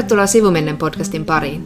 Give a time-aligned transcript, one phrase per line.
[0.00, 1.64] Tervetuloa Sivumennen podcastin pariin.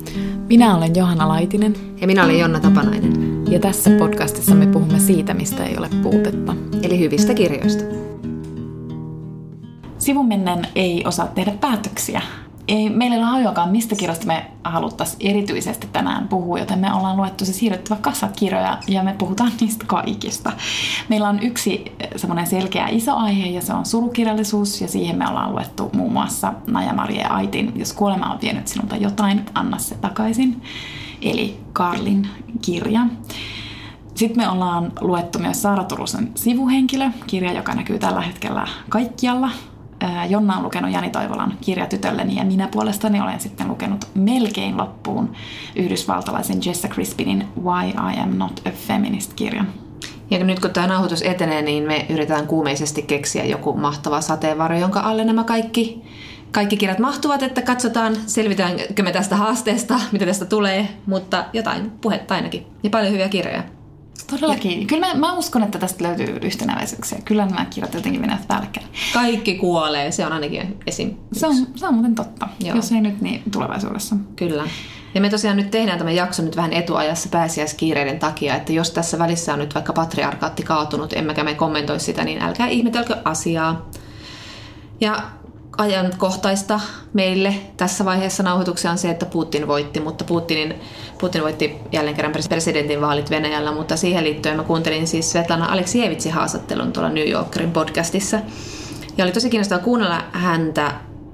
[0.49, 1.75] Minä olen Johanna Laitinen.
[2.01, 3.45] Ja minä olen Jonna Tapanainen.
[3.51, 6.57] Ja tässä podcastissa me puhumme siitä, mistä ei ole puutetta.
[6.83, 7.85] Eli hyvistä kirjoista.
[9.99, 12.23] Sivumennen ei osaa tehdä päätöksiä
[12.69, 17.17] ei, meillä ei ole hajuakaan, mistä kirjasta me haluttaisiin erityisesti tänään puhua, joten me ollaan
[17.17, 20.53] luettu se siirrettävä kasakirjoja ja me puhutaan niistä kaikista.
[21.09, 25.29] Meillä on yksi eh, semmoinen selkeä iso aihe ja se on surukirjallisuus ja siihen me
[25.29, 29.95] ollaan luettu muun muassa Naja Marie Aitin Jos kuolema on vienyt sinulta jotain, anna se
[29.95, 30.63] takaisin.
[31.23, 32.29] Eli Karlin
[32.63, 33.01] kirja.
[34.15, 39.51] Sitten me ollaan luettu myös Saara Turusen sivuhenkilö, kirja, joka näkyy tällä hetkellä kaikkialla
[40.29, 45.33] Jonna on lukenut Jani Toivolan kirja tytölleni ja minä puolestani olen sitten lukenut melkein loppuun
[45.77, 49.67] yhdysvaltalaisen Jessa Crispinin Why I Am Not a Feminist-kirjan.
[50.31, 55.01] Ja nyt kun tämä nauhoitus etenee, niin me yritetään kuumeisesti keksiä joku mahtava sateenvarjo, jonka
[55.01, 56.03] alle nämä kaikki,
[56.51, 62.35] kaikki kirjat mahtuvat, että katsotaan, selvitäänkö me tästä haasteesta, mitä tästä tulee, mutta jotain puhetta
[62.35, 62.67] ainakin.
[62.83, 63.63] Ja paljon hyviä kirjoja.
[64.31, 64.87] Todellakin.
[64.87, 67.19] Kyllä mä, mä uskon, että tästä löytyy yhtenäväisyyksiä.
[67.25, 68.87] Kyllä nämä kirjat jotenkin menevät päällekkäin.
[69.15, 71.15] Kaikki kuolee, se on ainakin esim.
[71.33, 72.49] Se on, se on muuten totta.
[72.65, 72.77] Joo.
[72.77, 74.17] Jos ei nyt, niin tulevaisuudessa.
[74.37, 74.65] Kyllä.
[75.15, 79.19] Ja me tosiaan nyt tehdään tämä jakso nyt vähän etuajassa pääsiäiskiireiden takia, että jos tässä
[79.19, 83.89] välissä on nyt vaikka patriarkaatti kaatunut, emmekä me kommentoi sitä, niin älkää ihmetelkö asiaa.
[85.01, 85.23] Ja
[85.79, 86.81] ajankohtaista
[87.13, 90.75] meille tässä vaiheessa nauhoituksia on se, että Putin voitti, mutta Putinin,
[91.21, 96.33] Putin voitti jälleen kerran presidentin vaalit Venäjällä, mutta siihen liittyen mä kuuntelin siis Svetlana Aleksievitsin
[96.33, 98.39] haastattelun tuolla New Yorkerin podcastissa.
[99.19, 100.93] Ja oli tosi kiinnostavaa kuunnella häntä,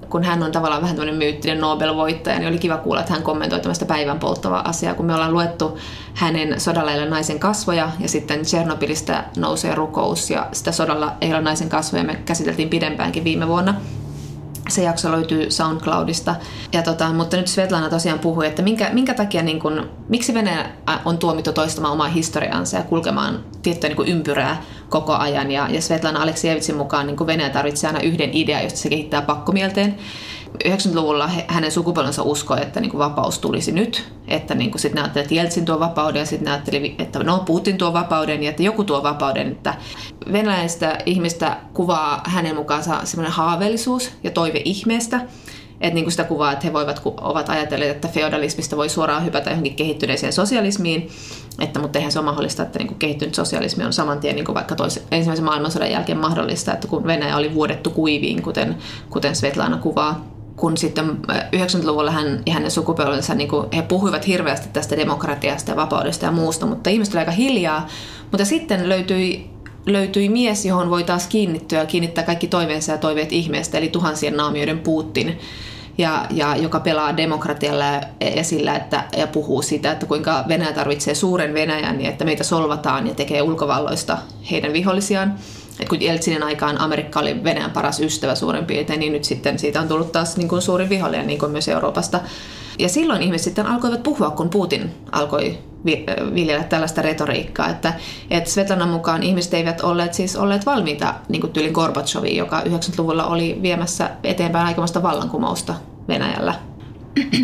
[0.09, 3.59] kun hän on tavallaan vähän tämmöinen myyttinen Nobel-voittaja, niin oli kiva kuulla, että hän kommentoi
[3.59, 5.77] tämmöistä päivän polttavaa asiaa, kun me ollaan luettu
[6.13, 11.69] hänen sodalla ei naisen kasvoja ja sitten Tchernobylistä nousee rukous ja sitä sodalla ei naisen
[11.69, 13.75] kasvoja me käsiteltiin pidempäänkin viime vuonna
[14.71, 16.35] se jakso löytyy SoundCloudista.
[16.73, 20.65] Ja tota, mutta nyt Svetlana tosiaan puhui, että minkä, minkä takia, niin kun, miksi Venäjä
[21.05, 25.51] on tuomittu toistamaan omaa historiaansa ja kulkemaan tiettyä niin ympyrää koko ajan.
[25.51, 29.97] Ja, ja Svetlana Aleksievitsin mukaan niin Venäjä tarvitsee aina yhden idean, josta se kehittää pakkomielteen.
[30.67, 34.11] 90-luvulla hänen sukupolvensa uskoi, että niin kuin vapaus tulisi nyt.
[34.27, 37.19] Että niin kuin sitten ne ajatteli, että Jeltsin tuo vapauden ja sitten ne ajatteli, että
[37.19, 39.51] no Putin tuo vapauden ja että joku tuo vapauden.
[39.51, 39.73] Että
[40.31, 45.21] venäläistä ihmistä kuvaa hänen mukaansa semmoinen haaveellisuus ja toive ihmeestä.
[45.81, 49.49] Että niin kuin sitä kuvaa, että he voivat, ovat ajatelleet, että feodalismista voi suoraan hypätä
[49.49, 51.09] johonkin kehittyneeseen sosialismiin.
[51.59, 54.45] Että, mutta eihän se ole mahdollista, että niin kuin kehittynyt sosialismi on saman tien niin
[54.45, 58.77] kuin vaikka toisen, ensimmäisen maailmansodan jälkeen mahdollista, että kun Venäjä oli vuodettu kuiviin, kuten,
[59.09, 60.25] kuten Svetlana kuvaa
[60.61, 61.17] kun sitten
[61.55, 66.25] 90-luvulla äh, hän ja hänen sukupolvensa, niin kuin, he puhuivat hirveästi tästä demokratiasta ja vapaudesta
[66.25, 67.87] ja muusta, mutta ihmiset aika hiljaa.
[68.31, 69.49] Mutta sitten löytyi,
[69.85, 74.37] löytyi mies, johon voi taas kiinnittyä ja kiinnittää kaikki toiveensa ja toiveet ihmeestä, eli tuhansien
[74.37, 75.39] naamioiden Putin,
[75.97, 77.85] ja, ja joka pelaa demokratialla
[78.35, 82.43] ja sillä, että, ja puhuu siitä, että kuinka Venäjä tarvitsee suuren Venäjän, niin että meitä
[82.43, 84.17] solvataan ja tekee ulkovalloista
[84.51, 85.35] heidän vihollisiaan
[85.71, 89.81] että kun Jeltsinin aikaan Amerikka oli Venäjän paras ystävä suurin piirtein, niin nyt sitten siitä
[89.81, 92.19] on tullut taas niin kuin suuri vihollinen niin kuin myös Euroopasta.
[92.79, 95.57] Ja silloin ihmiset sitten alkoivat puhua, kun Putin alkoi
[96.33, 97.93] viljellä tällaista retoriikkaa, että,
[98.29, 103.25] että Svetlanan mukaan ihmiset eivät olleet siis olleet valmiita niin kuin tyylin Gorbachoviin, joka 90-luvulla
[103.25, 105.75] oli viemässä eteenpäin aikamoista vallankumousta
[106.07, 106.55] Venäjällä.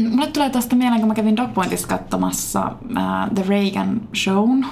[0.09, 4.65] Mulle tulee tästä mieleen, kun mä kävin Dogpointissa katsomassa uh, The Reagan Shown,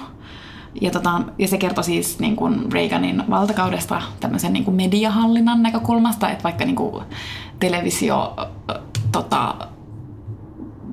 [0.82, 6.30] ja, tota, ja se kertoi siis niin kuin Reaganin valtakaudesta tämmöisen niin kuin mediahallinnan näkökulmasta,
[6.30, 7.06] että vaikka niin kuin
[7.60, 8.36] televisio
[9.12, 9.56] tota,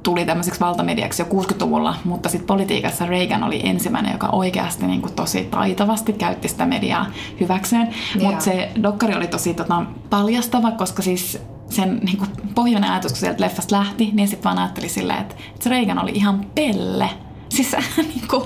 [0.03, 5.15] tuli tämmöiseksi valtamediaksi jo 60-luvulla, mutta sitten politiikassa Reagan oli ensimmäinen, joka oikeasti niin kuin
[5.15, 7.06] tosi taitavasti käytti sitä mediaa
[7.41, 7.88] hyväkseen.
[8.22, 11.38] Mutta se dokkari oli tosi tota, paljastava, koska siis
[11.71, 15.34] sen niin kuin pohjoinen ajatus, kun sieltä leffasta lähti, niin sitten vaan ajatteli silleen, että,
[15.34, 17.10] että se Reagan oli ihan pelle
[17.52, 17.76] Siis,
[18.14, 18.42] niin kuin,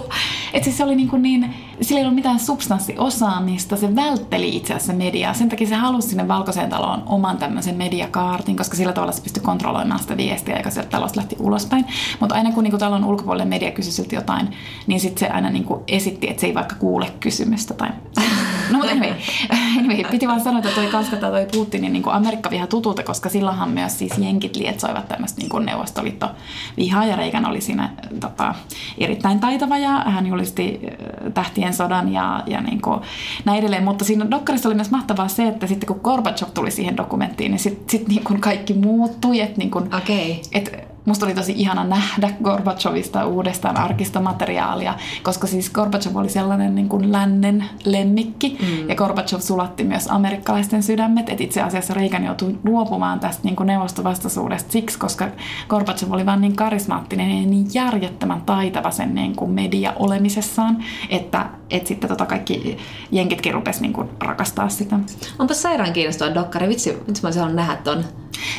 [0.53, 4.75] että siis se oli niin, kuin niin, sillä ei ollut mitään substanssiosaamista, se vältteli itse
[4.75, 5.35] asiassa mediaa.
[5.35, 9.43] Sen takia se halusi sinne Valkoiseen taloon oman tämmöisen mediakaartin, koska sillä tavalla se pystyi
[9.43, 11.85] kontrolloimaan sitä viestiä, joka sieltä talosta lähti ulospäin.
[12.21, 14.49] Mutta aina kun niin kuin talon ulkopuolelle media kysyi jotain,
[14.87, 17.75] niin sitten se aina niin kuin esitti, että se ei vaikka kuule kysymystä.
[17.75, 17.89] Tai...
[18.71, 19.15] No mutta anyway,
[19.79, 23.71] anyway, piti vaan sanoa, että toi kaskata toi Putinin niin Amerikka viha tutulta, koska silloinhan
[23.71, 26.31] myös siis jenkit lietsoivat tämmöistä niin neuvostoliitto
[26.77, 27.91] vihaa ja Reikan oli siinä
[28.21, 28.55] tota,
[28.99, 33.01] erittäin taitava ja hän julisti äh, tähtien sodan ja, ja niin kuin
[33.45, 33.85] näin edelleen.
[33.85, 37.59] Mutta siinä dokkarissa oli myös mahtavaa se, että sitten kun Gorbachev tuli siihen dokumenttiin, niin
[37.59, 39.41] sitten sit niin kuin kaikki muuttui.
[39.41, 40.35] Että niin kuin, okay.
[40.53, 46.89] et musta oli tosi ihana nähdä Gorbachevista uudestaan arkistomateriaalia, koska siis Gorbachev oli sellainen niin
[46.89, 48.89] kuin lännen lemmikki, mm.
[48.89, 53.67] ja Gorbachev sulatti myös amerikkalaisten sydämet, että itse asiassa Reagan joutui luopumaan tästä niin kuin
[53.67, 55.29] neuvostovastaisuudesta siksi, koska
[55.69, 61.47] Gorbachev oli vaan niin karismaattinen ja niin järjettömän taitava sen niin kuin media olemisessaan, että,
[61.71, 62.79] että sitten tota kaikki
[63.11, 64.99] jenkitkin rupesi niin kuin rakastaa sitä.
[65.39, 68.05] Onpa sairaan kiinnostava dokkari, vitsi, vitsi mä olisin nähdä ton.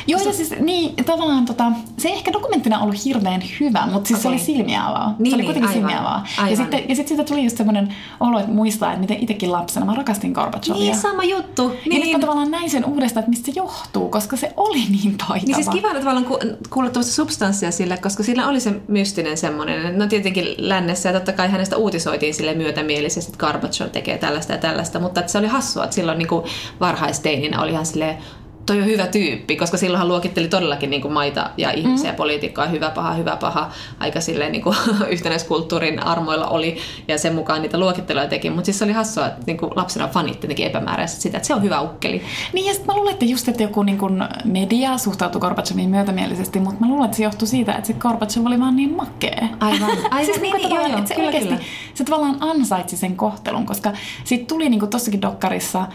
[0.06, 4.22] Joo, ja siis niin, tavallaan tota, se ehkä dokumenttina ollut hirveän hyvä, mutta siis okay.
[4.22, 5.14] se oli silmiä avaa.
[5.18, 6.26] Niin, se oli niin, kuitenkin aivan, silmiä avaa.
[6.50, 9.86] Ja sitten, ja sitten siitä tuli just semmoinen olo, että muistaa, että miten itsekin lapsena
[9.86, 10.80] mä rakastin Gorbachevia.
[10.80, 11.68] Niin, sama juttu.
[11.68, 11.92] Niin.
[11.92, 15.18] Ja nyt mä tavallaan näin sen uudestaan, että mistä se johtuu, koska se oli niin
[15.18, 15.40] taitava.
[15.46, 16.38] Niin siis kiva tavallaan ku,
[16.70, 21.32] kuulla tuosta substanssia sille, koska sillä oli se mystinen semmoinen, no tietenkin lännessä ja totta
[21.32, 25.46] kai hänestä uutisoitiin sille myötämielisesti, että Gorbachev tekee tällaista ja tällaista, mutta että se oli
[25.46, 26.28] hassua, että silloin niin
[26.80, 28.18] varhaisteininä oli ihan silleen,
[28.68, 32.16] toi on hyvä tyyppi, koska silloin hän luokitteli todellakin niin kuin maita ja ihmisiä, mm.
[32.16, 34.76] poliitikkoa, hyvä paha, hyvä paha, aika silleen niin kuin
[35.10, 36.76] yhtenäiskulttuurin armoilla oli
[37.08, 40.08] ja sen mukaan niitä luokitteluja teki, mutta siis se oli hassua, että niin kuin lapsena
[40.08, 42.22] fanit teki epämääräisesti sitä, että se on hyvä ukkeli.
[42.52, 46.80] Niin ja mä luulen, että just, että joku niin kuin media suhtautui Gorbacheviin myötämielisesti, mutta
[46.80, 49.48] mä luulen, että se johtui siitä, että se Gorbachev oli vaan niin makea.
[49.60, 51.64] Aivan, aivan siis niin, niin, joo, joo, että se kyllä, oikeasti, kyllä.
[51.94, 53.92] se tavallaan ansaitsi sen kohtelun, koska
[54.24, 55.86] siitä tuli niin kuin tossakin dokkarissa,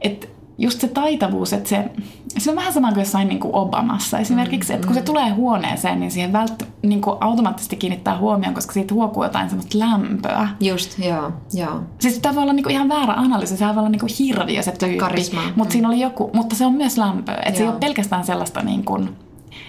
[0.00, 0.26] että
[0.58, 1.90] just se taitavuus, että se,
[2.38, 5.30] se on vähän sama kuin jossain niin kuin Obamassa esimerkiksi, mm, että kun se tulee
[5.30, 10.48] huoneeseen, niin siihen vält, niin kuin automaattisesti kiinnittää huomioon, koska siitä huokuu jotain semmoista lämpöä.
[10.60, 11.80] Just, joo, joo.
[11.98, 14.62] Siis tämä voi olla niin kuin ihan väärä analyysi, se voi olla niin kuin hirviö
[14.62, 15.44] se tyyppi, Karismaa.
[15.44, 15.72] mutta mm.
[15.72, 18.84] siinä oli joku, mutta se on myös lämpöä, että se ei ole pelkästään sellaista niin
[18.84, 19.16] kuin,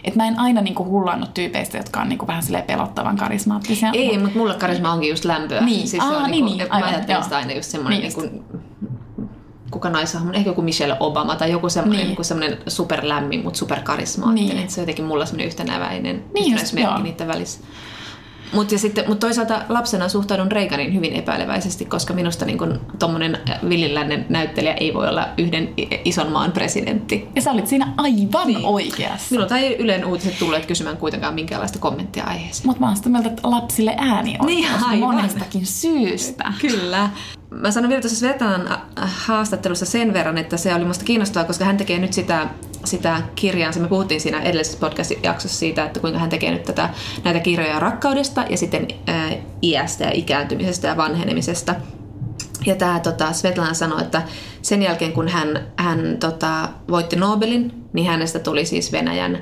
[0.04, 3.90] että mä en aina niinku hullannut tyypeistä, jotka on niinku vähän pelottavan karismaattisia.
[3.94, 5.62] Ei, mutta, mulle karisma onkin just lämpöä.
[5.62, 7.24] Niin, siis Aa, se on niin, niinku, niin, mä aivan, ajattelen joo.
[7.24, 8.62] sitä aina just semmoinen Niin niin kuin,
[9.76, 12.08] kuka naishahmo, ehkä joku Michelle Obama tai joku semmoinen, Niin.
[12.08, 12.16] niin.
[12.18, 14.56] niin semmoinen superlämmin, mutta superkarismaattinen.
[14.58, 14.70] Niin.
[14.70, 17.60] Se on jotenkin mulla semmoinen yhtenäväinen Niin yhtenäismerkki niiden välissä.
[18.54, 18.76] Mutta
[19.08, 22.58] mut toisaalta lapsena suhtaudun Reaganin hyvin epäileväisesti, koska minusta niin
[23.00, 23.38] tuommoinen
[23.70, 25.70] villilännen näyttelijä ei voi olla yhden
[26.06, 27.28] ison maan presidentti.
[27.36, 28.66] Ja sä olit siinä aivan Niin.
[28.66, 29.28] oikeassa.
[29.32, 32.68] Minulta ei Ylen uutiset tulleet kysymään kuitenkaan minkäänlaista kommenttia aiheeseen.
[32.68, 35.00] Mutta mä oon sitä mieltä, että lapsille ääni on Niin, aivan.
[35.16, 36.54] monestakin syystä.
[36.62, 37.10] Kyllä.
[37.62, 38.80] Mä sanon vielä tuossa Svetanan äh,
[39.26, 42.48] haastattelussa sen verran, että se oli musta kiinnostavaa, koska hän tekee nyt sitä,
[42.86, 43.80] sitä kirjaansa.
[43.80, 46.90] Me puhuttiin siinä edellisessä podcast-jaksossa siitä, että kuinka hän tekee nyt tätä,
[47.24, 51.76] näitä kirjoja rakkaudesta ja sitten äh, iästä ja ikääntymisestä ja vanhenemisesta.
[52.66, 54.22] Ja tämä tota, Svetlana sanoi, että
[54.62, 59.40] sen jälkeen kun hän, hän tota, voitti Nobelin, niin hänestä tuli siis Venäjän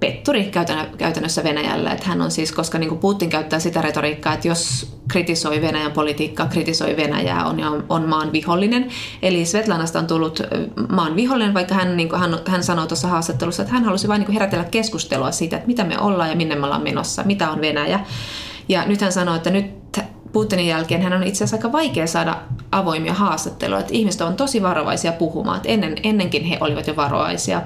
[0.00, 1.92] petturi käytännö- käytännössä Venäjällä.
[1.92, 5.92] Että hän on siis, koska niin kuin Putin käyttää sitä retoriikkaa, että jos kritisoi Venäjän
[5.92, 8.88] politiikkaa, kritisoi Venäjää, on, on, on maan vihollinen.
[9.22, 10.40] Eli Svetlanasta on tullut
[10.88, 14.20] maan vihollinen, vaikka hän, niin kuin, hän, hän sanoi tuossa haastattelussa, että hän halusi vain
[14.20, 17.60] niin herätellä keskustelua siitä, että mitä me ollaan ja minne me ollaan menossa, mitä on
[17.60, 18.00] Venäjä.
[18.68, 19.78] Ja nyt hän sanoi, että nyt
[20.32, 22.36] Putinin jälkeen hän on itse asiassa aika vaikea saada
[22.72, 27.62] avoimia haastatteluja, että ihmiset on tosi varovaisia puhumaan, että ennen, ennenkin he olivat jo varovaisia.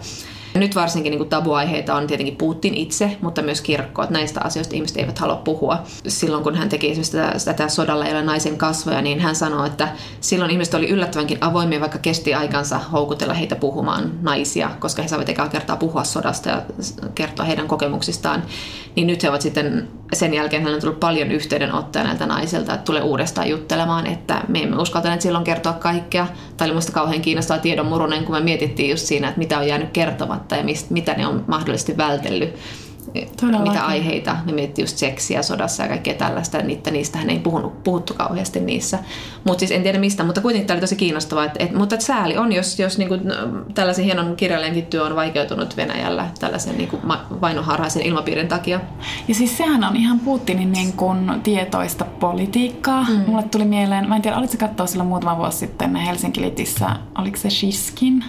[0.54, 4.76] Nyt varsinkin niin kuin tabuaiheita on tietenkin Putin itse, mutta myös kirkko, että näistä asioista
[4.76, 5.78] ihmiset eivät halua puhua.
[6.08, 9.66] Silloin kun hän teki esimerkiksi tätä, tätä sodalla ei ole naisen kasvoja, niin hän sanoi,
[9.66, 9.88] että
[10.20, 15.28] silloin ihmiset oli yllättävänkin avoimia, vaikka kesti aikansa houkutella heitä puhumaan naisia, koska he saavat
[15.28, 16.62] ekaa kertaa puhua sodasta ja
[17.14, 18.42] kertoa heidän kokemuksistaan.
[18.96, 22.84] Niin nyt he ovat sitten, sen jälkeen hän on tullut paljon yhteydenottoja näiltä naisilta, että
[22.84, 26.26] tulee uudestaan juttelemaan, että me emme uskaltaneet silloin kertoa kaikkea.
[26.56, 29.68] Tämä oli minusta kauhean kiinnostava tiedon murunen, kun me mietittiin just siinä, että mitä on
[29.68, 32.54] jäänyt kertomatta ja mistä, mitä ne on mahdollisesti vältellyt.
[33.40, 33.72] Todellakin.
[33.72, 38.14] Mitä aiheita, ne miettii just seksiä sodassa ja kaikkea tällaista, niitä, niistähän ei puhunut, puhuttu
[38.14, 38.98] kauheasti niissä.
[39.44, 41.44] Mutta siis en tiedä mistä, mutta kuitenkin tämä oli tosi kiinnostavaa.
[41.44, 43.18] Et, et, mutta et sääli on, jos, jos niinku,
[43.74, 46.98] tällaisen hienon kirjailijankin työ on vaikeutunut Venäjällä tällaisen niinku,
[47.40, 48.80] vainoharhaisen ilmapiirin takia.
[49.28, 53.06] Ja siis sehän on ihan Putinin niin kuin tietoista politiikkaa.
[53.08, 53.24] Mm.
[53.26, 57.50] Mulle tuli mieleen, mä en tiedä, olitko katsoa silloin muutama vuosi sitten Helsinki-Litissä, oliko se
[57.50, 58.24] Shiskin?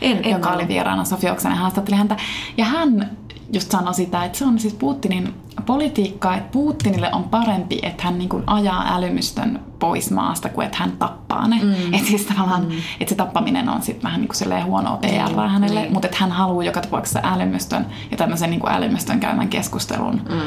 [0.00, 0.56] En, en joka ole.
[0.56, 2.16] oli vieraana Sofia Oksanen haastatteli häntä.
[2.56, 3.10] Ja hän
[3.52, 5.34] just sanoi sitä, että se on siis Putinin
[5.66, 10.92] politiikkaa, että Putinille on parempi, että hän niin ajaa älymystön pois maasta, kuin että hän
[10.92, 11.60] tappaa ne.
[11.62, 11.94] Mm.
[11.94, 12.70] Että siis tavallaan, mm.
[13.00, 15.92] että se tappaminen on sitten vähän niin kuin huonoa PR Niin, hänelle, niin.
[15.92, 20.40] mutta että hän haluaa joka tapauksessa älymystön ja tämmöisen niin älymystön käymän keskustelun mm.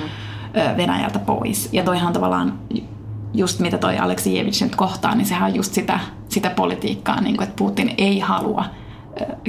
[0.78, 1.70] Venäjältä pois.
[1.72, 2.60] Ja toihan tavallaan
[3.34, 7.48] just mitä toi Aleksijevich nyt kohtaa, niin sehän on just sitä, sitä politiikkaa, niin kuin,
[7.48, 8.66] että Putin ei halua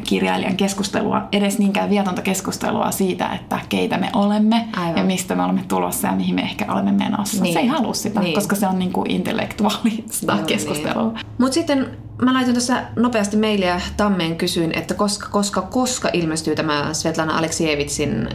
[0.05, 4.97] kirjailijan keskustelua, edes niinkään vietonta keskustelua siitä, että keitä me olemme Aivan.
[4.99, 7.43] ja mistä me olemme tulossa ja mihin me ehkä olemme menossa.
[7.43, 7.53] Niin.
[7.55, 8.35] Se ei halua sitä, Niin.
[8.35, 11.13] koska se on niin kuin intellektuaalista Joo, keskustelua.
[11.13, 11.27] Niin.
[11.39, 11.87] Mutta sitten
[12.23, 18.29] mä laitoin tuossa nopeasti mailia Tammeen kysyin, että koska, koska, koska ilmestyy tämä Svetlana Aleksievitsin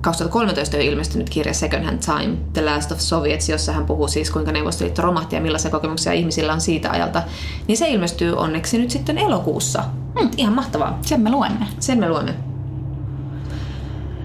[0.00, 4.30] 2013 on ilmestynyt kirja Second Hand Time, The Last of Soviets, jossa hän puhuu siis
[4.30, 7.22] kuinka Neuvostoliitto romahti ja millaisia kokemuksia ihmisillä on siitä ajalta.
[7.68, 9.84] Niin se ilmestyy onneksi nyt sitten elokuussa.
[10.20, 10.30] Hmm.
[10.36, 10.98] Ihan mahtavaa.
[11.02, 11.66] Sen me luemme.
[11.80, 12.34] Sen me luemme.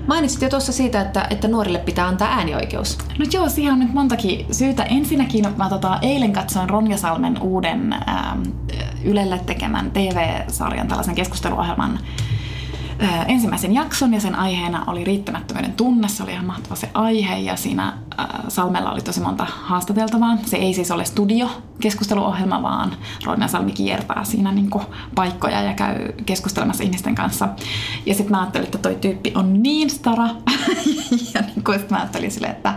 [0.07, 2.97] Mainitsit jo tuossa siitä, että, että nuorille pitää antaa äänioikeus.
[3.19, 4.83] No joo, siihen on nyt montakin syytä.
[4.83, 8.43] Ensinnäkin mä tota, eilen katsoin Ronja Salmen uuden ähm,
[9.03, 11.99] Ylelle tekemän TV-sarjan, tällaisen keskusteluohjelman
[13.27, 16.07] ensimmäisen jakson ja sen aiheena oli riittämättömyyden tunne.
[16.07, 17.87] Se oli ihan mahtava se aihe ja siinä
[18.19, 20.37] äh, Salmella oli tosi monta haastateltavaa.
[20.45, 21.49] Se ei siis ole studio
[21.79, 22.93] keskusteluohjelma, vaan
[23.25, 24.85] Ronja Salmi kiertää siinä niin kuin,
[25.15, 27.49] paikkoja ja käy keskustelemassa ihmisten kanssa.
[28.05, 30.27] Ja sitten mä ajattelin, että toi tyyppi on niin stara.
[31.33, 32.73] ja niin kuin, mä ajattelin sille, että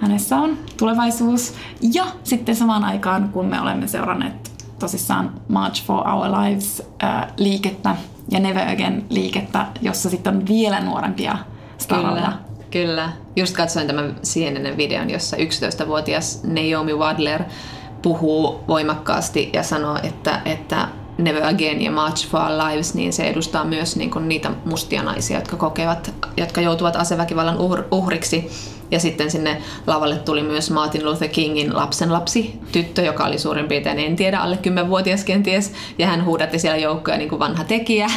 [0.00, 1.54] hänessä on tulevaisuus.
[1.92, 7.96] Ja sitten samaan aikaan, kun me olemme seuranneet tosissaan March for Our Lives-liikettä
[8.30, 11.38] ja Never Again-liikettä, jossa sitten on vielä nuorempia
[11.78, 12.14] staroja.
[12.14, 12.32] Kyllä,
[12.70, 13.12] kyllä.
[13.36, 17.42] Just katsoin tämän sienenen videon, jossa 11-vuotias Naomi Wadler
[18.02, 20.88] puhuu voimakkaasti ja sanoo, että, että
[21.18, 25.38] Never Again ja March for Lives, niin se edustaa myös niin kuin niitä mustia naisia,
[25.38, 27.58] jotka kokevat, jotka joutuvat aseväkivallan
[27.90, 28.50] uhriksi
[28.90, 33.68] ja sitten sinne lavalle tuli myös Martin Luther Kingin lapsen lapsi, tyttö, joka oli suurin
[33.68, 35.72] piirtein, en tiedä, alle 10-vuotias kenties.
[35.98, 38.10] Ja hän huudatti siellä joukkoja niin kuin vanha tekijä,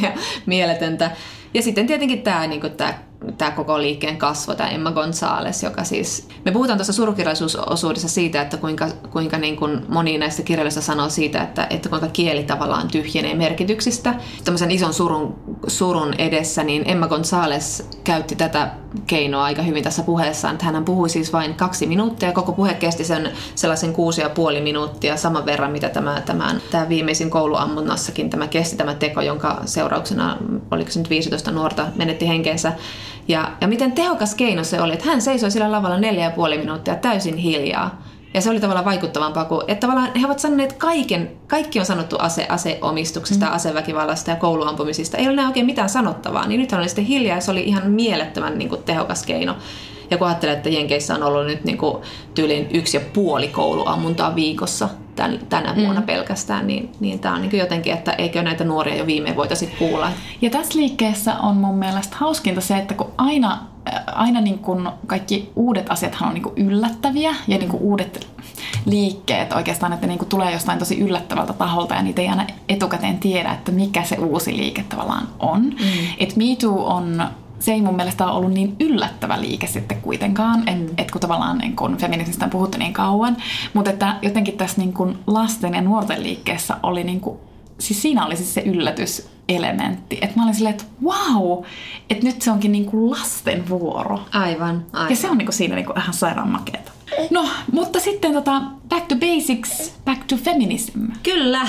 [0.46, 1.10] mieletöntä.
[1.54, 2.94] Ja sitten tietenkin tämä, niin kuin tämä
[3.38, 6.28] tämä koko liikkeen kasvo, tämä Emma Gonzales, joka siis...
[6.44, 11.42] Me puhutaan tuossa surukirjallisuusosuudessa siitä, että kuinka, kuinka niin kuin moni näistä kirjallisista sanoo siitä,
[11.42, 14.14] että, että kuinka kieli tavallaan tyhjenee merkityksistä.
[14.44, 15.34] Tämmöisen ison surun,
[15.66, 18.70] surun edessä, niin Emma Gonzales käytti tätä
[19.06, 23.30] keinoa aika hyvin tässä puheessaan, hän puhui siis vain kaksi minuuttia, koko puhe kesti sen
[23.54, 28.76] sellaisen kuusi ja puoli minuuttia, saman verran mitä tämä, tämän, tämä viimeisin kouluammunnassakin tämä kesti
[28.76, 30.36] tämä teko, jonka seurauksena,
[30.70, 32.72] oliko se nyt 15 nuorta, menetti henkensä.
[33.28, 36.58] Ja, ja miten tehokas keino se oli, että hän seisoi sillä lavalla neljä ja puoli
[36.58, 38.02] minuuttia täysin hiljaa.
[38.34, 42.16] Ja se oli tavallaan vaikuttavampaa kuin, että tavallaan he ovat sanoneet kaiken, kaikki on sanottu
[42.18, 43.52] ase, aseomistuksesta, mm.
[43.52, 45.16] aseväkivallasta ja kouluampumisista.
[45.16, 47.62] Ei ole enää oikein mitään sanottavaa, niin nyt hän oli sitten hiljaa ja se oli
[47.62, 49.56] ihan mielettömän niin kuin, tehokas keino.
[50.10, 52.02] Ja kun ajattelee, että Jenkeissä on ollut nyt niin kuin,
[52.34, 55.82] tyylin yksi ja puoli kouluammuntaa viikossa tän, tänä mm.
[55.82, 59.70] vuonna pelkästään, niin, niin tämä on niin jotenkin, että eikö näitä nuoria jo viime voitaisiin
[59.78, 60.10] kuulla.
[60.42, 63.58] Ja tässä liikkeessä on mun mielestä hauskinta se, että kun aina,
[63.94, 68.26] äh, aina niin kuin kaikki uudet asiathan on niin kuin yllättäviä ja niin kuin uudet
[68.86, 73.18] liikkeet oikeastaan, että niin kuin tulee jostain tosi yllättävältä taholta ja niitä ei aina etukäteen
[73.18, 75.62] tiedä, että mikä se uusi liike tavallaan on.
[75.62, 75.74] Mm.
[76.18, 77.24] Et Me Too on
[77.58, 80.66] se ei mun mielestä ole ollut niin yllättävä liike sitten kuitenkaan, mm.
[80.66, 83.36] että et kun tavallaan niin kun feminismistä on puhuttu niin kauan,
[83.74, 87.40] mutta että jotenkin tässä niin kun lasten ja nuorten liikkeessä oli niin kun,
[87.78, 91.64] siis siinä oli siis se yllätyselementti, että mä olin silleen, että wow,
[92.10, 94.20] että nyt se onkin niin kuin lasten vuoro.
[94.32, 95.10] Aivan, aivan.
[95.10, 96.92] Ja se on niin kuin siinä niin kuin ihan sairaan makeeta.
[97.30, 101.00] No, mutta sitten tota, back to basics, back to feminism.
[101.22, 101.68] Kyllä.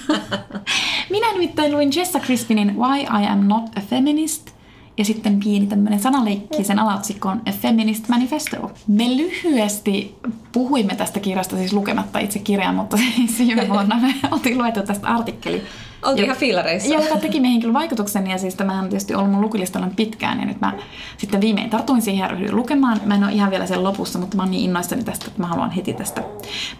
[1.10, 4.50] Minä nimittäin luin Jessa Crispinin Why I Am Not a Feminist–
[5.00, 8.72] ja sitten pieni tämmöinen sanaleikki sen alaotsikkoon A Feminist Manifesto.
[8.88, 10.14] Me lyhyesti
[10.52, 15.08] puhuimme tästä kirjasta, siis lukematta itse kirjaa, mutta siis viime vuonna me oltiin luettu tästä
[15.08, 15.62] artikkeli.
[16.02, 16.94] Oltiin ihan fiilareissa.
[16.94, 20.46] Joka teki meihin kyllä vaikutuksen ja siis tämähän on tietysti ollut mun lukilistalla pitkään ja
[20.46, 20.72] nyt mä
[21.16, 23.00] sitten viimein tartuin siihen ja ryhdyin lukemaan.
[23.04, 25.46] Mä en ole ihan vielä sen lopussa, mutta mä oon niin innoissani tästä, että mä
[25.46, 26.22] haluan heti tästä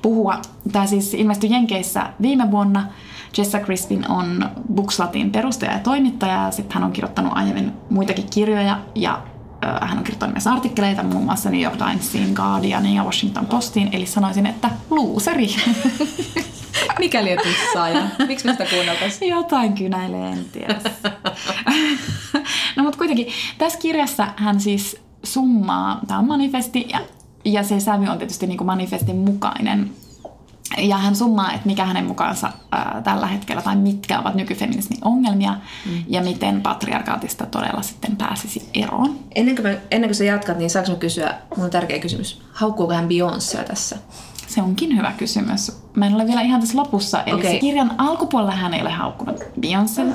[0.02, 0.38] puhua.
[0.72, 2.86] Tämä siis ilmestyi Jenkeissä viime vuonna
[3.38, 6.50] Jessa Crispin on Bookslatin perustaja ja toimittaja.
[6.50, 9.22] Sitten hän on kirjoittanut aiemmin muitakin kirjoja ja
[9.80, 13.88] hän on kirjoittanut myös artikkeleita muun muassa New York Timesin, Guardianin ja Washington Postiin.
[13.92, 15.46] Eli sanoisin, että luuseri.
[16.98, 19.30] Mikä tussaa ja miksi me sitä kuunneltaisiin?
[19.36, 20.80] Jotain kynäilee, en tiedä.
[22.76, 23.26] no mutta kuitenkin,
[23.58, 27.00] tässä kirjassa hän siis summaa, tämä on manifesti ja,
[27.44, 29.90] ja se sävy on tietysti niin kuin manifestin mukainen.
[30.78, 35.54] Ja hän summaa, että mikä hänen mukaansa ää, tällä hetkellä tai mitkä ovat nykyfeminismin ongelmia
[35.86, 36.04] mm.
[36.08, 39.18] ja miten patriarkaatista todella sitten pääsisi eroon.
[39.34, 42.94] Ennen kuin, me, ennen kuin sä jatkat, niin saanko kysyä, mun on tärkeä kysymys, haukkuuko
[42.94, 43.96] hän Beyoncéa tässä?
[44.46, 45.72] Se onkin hyvä kysymys.
[45.96, 47.22] Mä en ole vielä ihan tässä lopussa.
[47.22, 47.58] Eli okay.
[47.58, 50.14] kirjan alkupuolella hän ei ole haukkunut Beyoncé,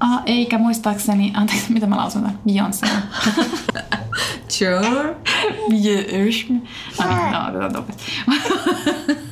[0.00, 2.38] Ah, eikä muistaakseni, anteeksi, mitä mä lausun tämän?
[2.48, 2.88] Beyoncé.
[4.48, 5.16] Sure.
[5.70, 6.52] Beyoncé.
[7.32, 7.84] No, otetaan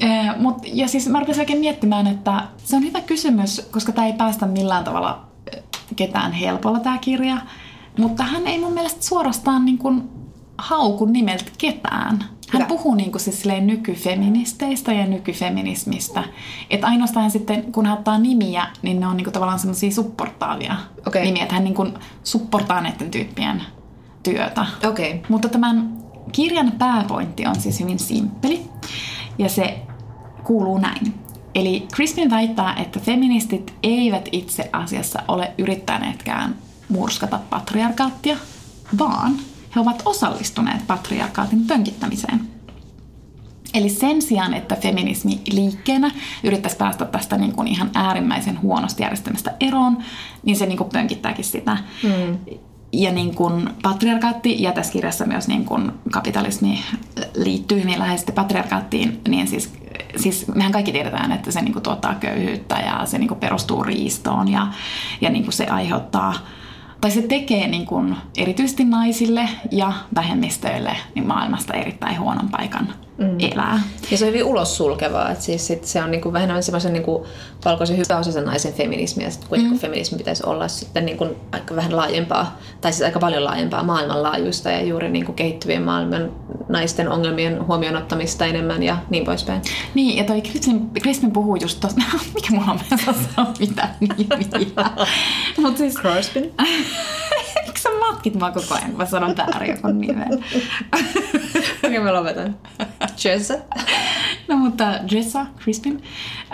[0.00, 4.06] Eh, mut, ja siis mä rupesin oikein miettimään, että se on hyvä kysymys, koska tämä
[4.06, 5.62] ei päästä millään tavalla eh,
[5.96, 7.36] ketään helpolla tämä kirja.
[7.98, 10.08] Mutta hän ei mun mielestä suorastaan niin kuin
[10.58, 12.24] hauku nimeltä ketään.
[12.52, 12.64] Hän Hyvä.
[12.64, 16.24] puhuu niin kuin siis nykyfeministeistä ja nykyfeminismistä.
[16.70, 20.76] Että ainoastaan sitten, kun hän ottaa nimiä, niin ne on niin kuin tavallaan semmoisia supportaavia
[21.06, 21.24] Okei.
[21.24, 21.42] nimiä.
[21.42, 23.62] Että hän niin kuin supportaa näiden tyyppien
[24.22, 24.66] työtä.
[24.88, 25.18] Okay.
[25.28, 25.98] Mutta tämän
[26.32, 28.70] kirjan pääpointti on siis hyvin simppeli
[29.38, 29.78] ja se
[30.48, 31.14] kuuluu näin.
[31.54, 36.56] Eli Crispin väittää, että feministit eivät itse asiassa ole yrittäneetkään
[36.88, 38.36] murskata patriarkaattia,
[38.98, 39.32] vaan
[39.76, 42.40] he ovat osallistuneet patriarkaatin pönkittämiseen.
[43.74, 46.10] Eli sen sijaan, että feminismi liikkeenä
[46.44, 49.98] yrittäisi päästä tästä niin kuin ihan äärimmäisen huonosti järjestelmästä eroon,
[50.42, 51.76] niin se niin kuin pönkittääkin sitä.
[52.02, 52.38] Mm.
[52.92, 56.78] Ja niin kuin patriarkaatti, ja tässä kirjassa myös niin kuin kapitalismi
[57.34, 59.72] liittyy hyvin läheisesti patriarkaattiin, niin siis,
[60.16, 63.82] siis mehän kaikki tiedetään, että se niin kuin tuottaa köyhyyttä ja se niin kuin perustuu
[63.82, 64.66] riistoon ja,
[65.20, 66.34] ja niin kuin se aiheuttaa
[67.00, 73.36] tai se tekee niin kuin erityisesti naisille ja vähemmistöille niin maailmasta erittäin huonon paikan mm.
[73.52, 73.82] elää.
[74.10, 76.92] Ja se on hyvin ulos sulkevaa, että siis sit se on niinku vähän enemmän semmoisen
[76.92, 77.26] niinku
[77.64, 79.78] valkoisen hyväosaisen naisen feminismi, ja sitten mm.
[79.78, 84.82] feminismi pitäisi olla sitten niinku aika vähän laajempaa, tai siis aika paljon laajempaa maailmanlaajuista ja
[84.82, 86.32] juuri niinku kehittyvien maailman
[86.68, 89.62] naisten ongelmien huomioon ottamista enemmän ja niin poispäin.
[89.94, 92.02] Niin, ja toi Crispin, Crispin puhuu just tosta,
[92.34, 94.38] mikä mulla on mä sanoa mitä nimiä.
[95.62, 96.52] Mut siis, Crispin?
[97.98, 100.44] matkit mua koko ajan, kun mä sanon väärin joku nimen?
[101.84, 102.56] Okei, mä lopetan.
[103.16, 103.52] Cheers.
[104.48, 106.02] No mutta Jessa Crispin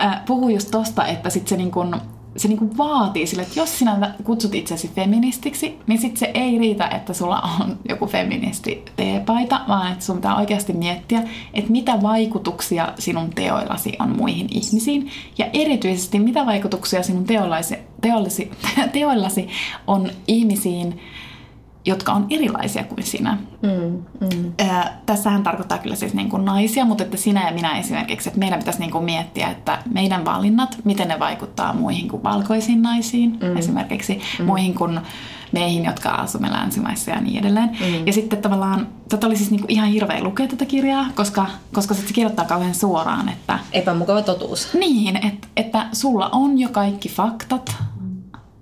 [0.03, 1.95] äh, puhuu just tosta, että sit se, niin kun,
[2.37, 6.59] se niin kun vaatii sille, että jos sinä kutsut itsesi feministiksi, niin sit se ei
[6.59, 11.23] riitä, että sulla on joku feministi teepaita, vaan että sun pitää oikeasti miettiä,
[11.53, 18.51] että mitä vaikutuksia sinun teoillasi on muihin ihmisiin, ja erityisesti mitä vaikutuksia sinun teollasi, teollasi,
[18.93, 19.47] teoillasi
[19.87, 21.01] on ihmisiin,
[21.85, 23.37] jotka on erilaisia kuin sinä.
[23.61, 24.51] Mm, mm.
[24.61, 28.39] Äh, tässähän tarkoittaa kyllä siis niin kuin naisia, mutta että sinä ja minä esimerkiksi, että
[28.39, 33.39] meidän pitäisi niin kuin miettiä, että meidän valinnat, miten ne vaikuttaa muihin kuin valkoisiin naisiin,
[33.41, 33.57] mm.
[33.57, 34.45] esimerkiksi mm.
[34.45, 34.99] muihin kuin
[35.51, 37.69] meihin, jotka asumme länsimaissa ja niin edelleen.
[37.69, 38.07] Mm.
[38.07, 41.93] Ja sitten tavallaan, tätä oli siis niin kuin ihan hirveä lukea tätä kirjaa, koska, koska
[41.93, 43.59] se kirjoittaa kauhean suoraan, että...
[43.71, 44.73] Epämukava totuus.
[44.73, 47.75] Niin, että, että sulla on jo kaikki faktat,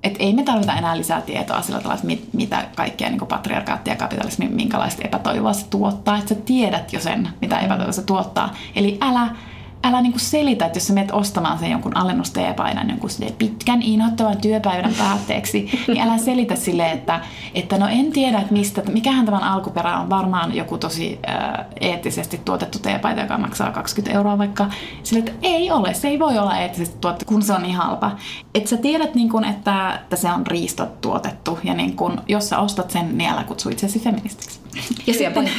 [0.04, 3.90] että ei me tarvita enää lisää tietoa sillä tavalla, että mit, mitä kaikkea niin patriarkaatti
[3.90, 6.18] ja kapitalismi, minkälaista epätoivoa se tuottaa.
[6.18, 8.56] Että sä tiedät jo sen, mitä epätoivoa se tuottaa.
[8.76, 9.28] Eli älä,
[9.84, 14.94] älä niin selitä, että jos sä menet ostamaan sen jonkun alennusteepaidan jonkun pitkän inhottavan työpäivän
[14.98, 17.22] päätteeksi, niin älä selitä sille, että,
[17.54, 20.10] että no en tiedä, että mistä, että mikähän tämän alkuperä on.
[20.10, 24.70] Varmaan joku tosi äh, eettisesti tuotettu teepaita, joka maksaa 20 euroa vaikka.
[25.04, 28.12] Sille, että ei ole, se ei voi olla eettisesti tuotettu, kun se on niin halpa.
[28.56, 32.50] Että sä tiedät, niin kun, että, että se on riistot tuotettu ja niin kun, jos
[32.50, 34.63] sä ostat sen, niin älä kutsu itsesi feministiksi.
[35.08, 35.50] Ja sitten,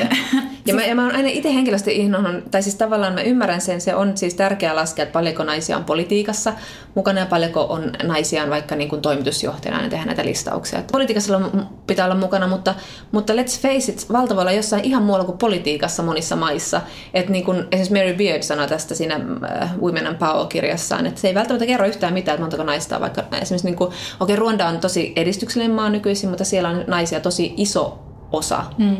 [0.66, 3.80] ja, mä, ja mä oon aina itse henkilösti ihnohon, tai siis tavallaan mä ymmärrän sen,
[3.80, 6.52] se on siis tärkeää laskea, että paljonko naisia on politiikassa
[6.94, 10.78] mukana ja paljonko on naisia on vaikka niin kuin toimitusjohtajana ja tehdä näitä listauksia.
[10.78, 11.40] Että politiikassa
[11.86, 12.74] pitää olla mukana, mutta,
[13.12, 16.80] mutta let's face it, valta voi olla jossain ihan muualla kuin politiikassa monissa maissa.
[17.14, 19.20] Että niin kuin esimerkiksi Mary Beard sanoi tästä siinä
[19.60, 23.00] äh, Women and Power-kirjassaan, että se ei välttämättä kerro yhtään mitään, että montako naista on
[23.00, 26.84] vaikka esimerkiksi, niin kuin, okei okay, Ruanda on tosi edistyksellinen maa nykyisin, mutta siellä on
[26.86, 28.96] naisia tosi iso osa mm.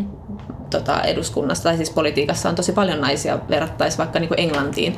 [0.71, 4.97] tota, eduskunnasta, tai siis politiikassa on tosi paljon naisia verrattaisi vaikka niin kuin Englantiin.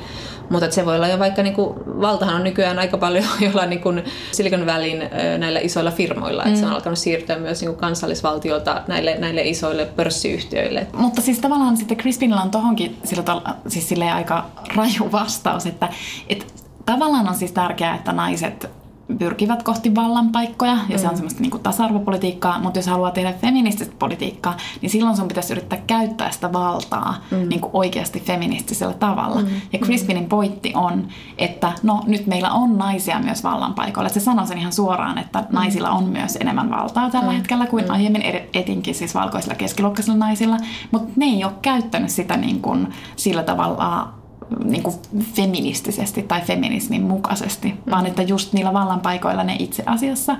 [0.50, 3.82] Mutta se voi olla jo vaikka, niin kuin, valtahan on nykyään aika paljon jollain niin
[3.82, 6.48] kuin Silicon Valleyn näillä isoilla firmoilla, mm.
[6.48, 10.86] että se on alkanut siirtyä myös niin kuin kansallisvaltiolta näille, näille isoille pörssiyhtiöille.
[10.92, 14.46] Mutta siis tavallaan sitten Crispinilla on tohonkin sillä tavalla, siis aika
[14.76, 15.88] raju vastaus, että,
[16.28, 16.44] että
[16.86, 18.70] tavallaan on siis tärkeää, että naiset
[19.18, 20.98] pyrkivät kohti vallanpaikkoja ja mm.
[20.98, 21.16] se on mm.
[21.16, 25.78] semmoista niin kuin tasa-arvopolitiikkaa, mutta jos haluaa tehdä feminististä politiikkaa, niin silloin sun pitäisi yrittää
[25.86, 27.48] käyttää sitä valtaa mm.
[27.48, 29.40] niin kuin oikeasti feministisellä tavalla.
[29.40, 29.48] Mm.
[29.72, 30.28] Ja Crispinin mm.
[30.28, 34.08] pointti on, että no nyt meillä on naisia myös vallanpaikoilla.
[34.08, 35.46] Se sanoo sen ihan suoraan, että mm.
[35.50, 37.36] naisilla on myös enemmän valtaa tällä mm.
[37.36, 37.90] hetkellä kuin mm.
[37.90, 38.22] aiemmin
[38.54, 40.56] etinkin siis valkoisilla keskiluokkaisilla naisilla,
[40.90, 44.25] mutta ne ei ole käyttänyt sitä niin kuin sillä tavalla
[44.64, 44.96] niin kuin
[45.34, 47.90] feministisesti tai feminismin mukaisesti, mm.
[47.90, 50.36] vaan että just niillä vallanpaikoilla ne itse asiassa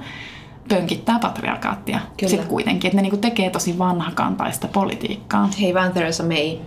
[0.69, 5.49] pönkittää patriarkaattia sitten kuitenkin, että ne niin tekee tosi vanhakantaista politiikkaa.
[5.61, 6.59] Hei vaan Theresa May.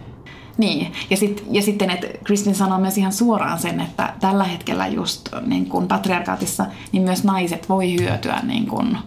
[0.58, 4.88] Niin, ja, sit, ja sitten, että Kristin sanoo myös ihan suoraan sen, että tällä hetkellä
[4.88, 8.98] just niin kuin patriarkaatissa, niin myös naiset voi hyötyä niin kuin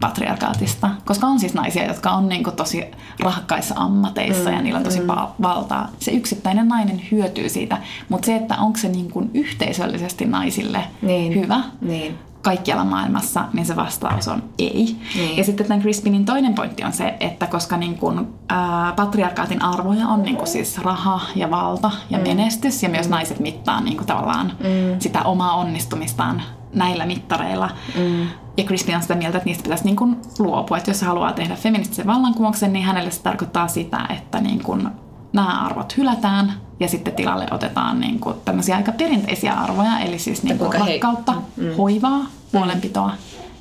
[0.00, 2.84] patriarkaatista, koska on siis naisia, jotka on niin kuin tosi
[3.20, 5.06] rahkaissa ammateissa mm, ja niillä on tosi mm.
[5.42, 5.88] valtaa.
[5.98, 7.78] Se yksittäinen nainen hyötyy siitä,
[8.08, 12.18] mutta se, että onko se niin kuin yhteisöllisesti naisille niin, hyvä, niin.
[12.42, 14.96] kaikkialla maailmassa, niin se vastaus on ei.
[15.14, 15.36] Niin.
[15.36, 20.08] Ja sitten tämän Crispinin toinen pointti on se, että koska niin kun, ää, patriarkaatin arvoja
[20.08, 22.24] on niin kun siis raha ja valta ja mm.
[22.24, 25.00] menestys, ja myös naiset mittaa niin kun tavallaan mm.
[25.00, 26.42] sitä omaa onnistumistaan
[26.74, 27.70] näillä mittareilla.
[27.98, 28.26] Mm.
[28.56, 30.78] Ja Crispin on sitä mieltä, että niistä pitäisi niin kun luopua.
[30.78, 34.90] Että jos haluaa tehdä feministisen vallankumouksen, niin hänelle se tarkoittaa sitä, että niin kun
[35.32, 40.42] nämä arvot hylätään ja sitten tilalle otetaan niin kuin tämmöisiä aika perinteisiä arvoja, eli siis
[40.42, 41.68] niin kuin rakkautta, hei.
[41.68, 41.76] mm.
[41.76, 42.26] hoivaa, mm.
[42.52, 43.10] huolenpitoa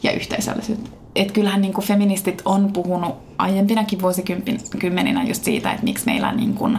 [0.04, 0.90] ja yhteisöllisyyttä.
[1.16, 6.54] Et kyllähän niin kuin feministit on puhunut aiempinakin vuosikymmeninä just siitä, että miksi meillä niin
[6.54, 6.78] kuin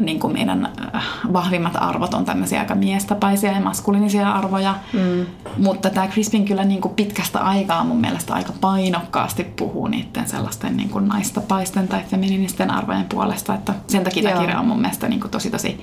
[0.00, 4.74] niin kuin meidän äh, vahvimmat arvot on tämmöisiä aika miestapaisia ja maskuliinisia arvoja.
[4.92, 5.26] Mm.
[5.56, 10.76] Mutta tämä Crispin kyllä niin kuin pitkästä aikaa mun mielestä aika painokkaasti puhuu niiden sellaisten
[10.76, 13.54] niin kuin naistapaisten tai feminististen arvojen puolesta.
[13.54, 15.80] Että sen takia tämä kirja on mun mielestä niin kuin tosi tosi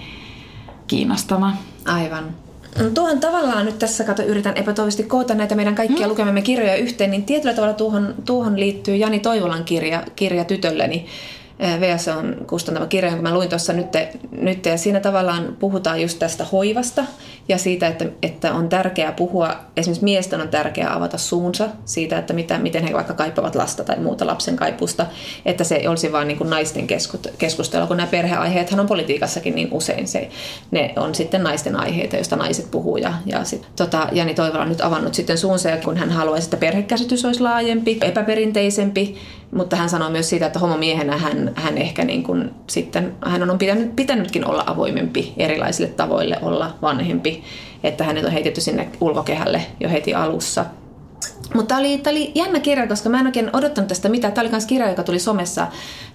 [0.88, 1.52] kiinnostava.
[1.86, 2.24] Aivan.
[2.80, 6.10] No, tuohon tavallaan nyt tässä kato, yritän epätoivoisesti koota näitä meidän kaikkia mm.
[6.10, 11.06] lukemamme kirjoja yhteen, niin tietyllä tavalla tuohon, tuohon liittyy Jani Toivolan kirja, kirja tytölleni,
[11.60, 13.88] VS on kustantama kirja, jonka mä luin tuossa nyt,
[14.32, 17.04] nyt, ja siinä tavallaan puhutaan just tästä hoivasta
[17.50, 22.34] ja siitä, että, että on tärkeää puhua, esimerkiksi miesten on tärkeää avata suunsa siitä, että
[22.34, 25.06] mitä, miten he vaikka kaipaavat lasta tai muuta lapsen kaipusta,
[25.46, 26.88] että se olisi vain niin kuin naisten
[27.38, 30.08] keskustelu, kun nämä perheaiheethan on politiikassakin niin usein.
[30.08, 30.30] Se,
[30.72, 34.70] ne on sitten naisten aiheita, joista naiset puhuu ja, ja sit, tota, Jani Toivola on
[34.70, 39.18] nyt avannut sitten suunsa, kun hän haluaisi, että perhekäsitys olisi laajempi, epäperinteisempi,
[39.52, 43.58] mutta hän sanoi myös siitä, että homomiehenä hän, hän ehkä niin kuin sitten, hän on
[43.58, 47.44] pitänyt, pitänytkin olla avoimempi erilaisille tavoille olla vanhempi,
[47.84, 50.66] että hänet on heitetty sinne ulkokehälle jo heti alussa–
[51.54, 54.34] mutta tämä oli, tämä oli jännä kirja, koska mä en oikein odottanut tästä mitään.
[54.34, 55.68] Tämä oli myös kirja, joka tuli somessa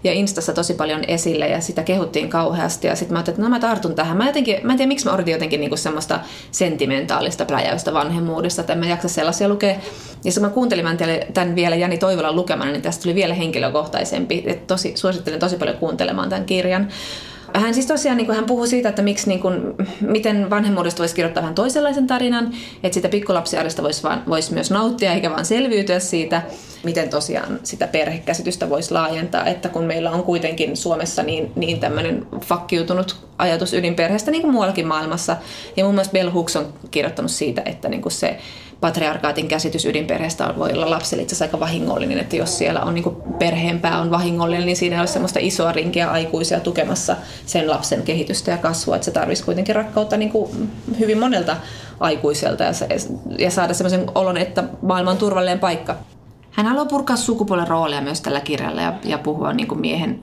[0.04, 2.86] ja Instassa tosi paljon esille ja sitä kehuttiin kauheasti.
[2.86, 4.16] Ja sitten mä ajattelin, että no mä tartun tähän.
[4.16, 8.72] Mä, jotenkin, mä en tiedä, miksi mä odotin jotenkin niinku semmoista sentimentaalista pläjäystä vanhemmuudesta, että
[8.72, 9.74] en mä jaksa sellaisia lukea.
[10.24, 10.86] Ja sitten mä kuuntelin
[11.34, 14.44] tämän vielä Jani Toivolan lukemana, niin tästä tuli vielä henkilökohtaisempi.
[14.46, 16.88] Et tosi, suosittelen tosi paljon kuuntelemaan tämän kirjan
[17.54, 19.60] hän siis tosiaan niin kuin hän puhui siitä, että miksi, niin kuin,
[20.00, 25.12] miten vanhemmuudesta voisi kirjoittaa vähän toisenlaisen tarinan, että sitä pikkulapsiarjesta voisi, vaan, voisi myös nauttia
[25.12, 26.42] eikä vaan selviytyä siitä,
[26.84, 32.26] miten tosiaan sitä perhekäsitystä voisi laajentaa, että kun meillä on kuitenkin Suomessa niin, niin tämmöinen
[32.40, 35.36] fakkiutunut ajatus ydinperheestä niin kuin muuallakin maailmassa.
[35.76, 38.38] Ja muun muassa Bell Hooks on kirjoittanut siitä, että niin kuin se
[38.84, 43.16] patriarkaatin käsitys ydinperheestä voi olla lapselle itse asiassa aika vahingollinen, että jos siellä on niin
[43.38, 47.16] perheenpää on vahingollinen, niin siinä ei ole semmoista isoa rinkiä aikuisia tukemassa
[47.46, 51.56] sen lapsen kehitystä ja kasvua, että se tarvitsisi kuitenkin rakkautta niin kuin hyvin monelta
[52.00, 52.70] aikuiselta ja,
[53.38, 55.96] ja saada semmoisen olon, että maailma on turvallinen paikka.
[56.54, 60.22] Hän haluaa purkaa sukupuolen roolia myös tällä kirjalla ja, ja puhua niin kuin miehen,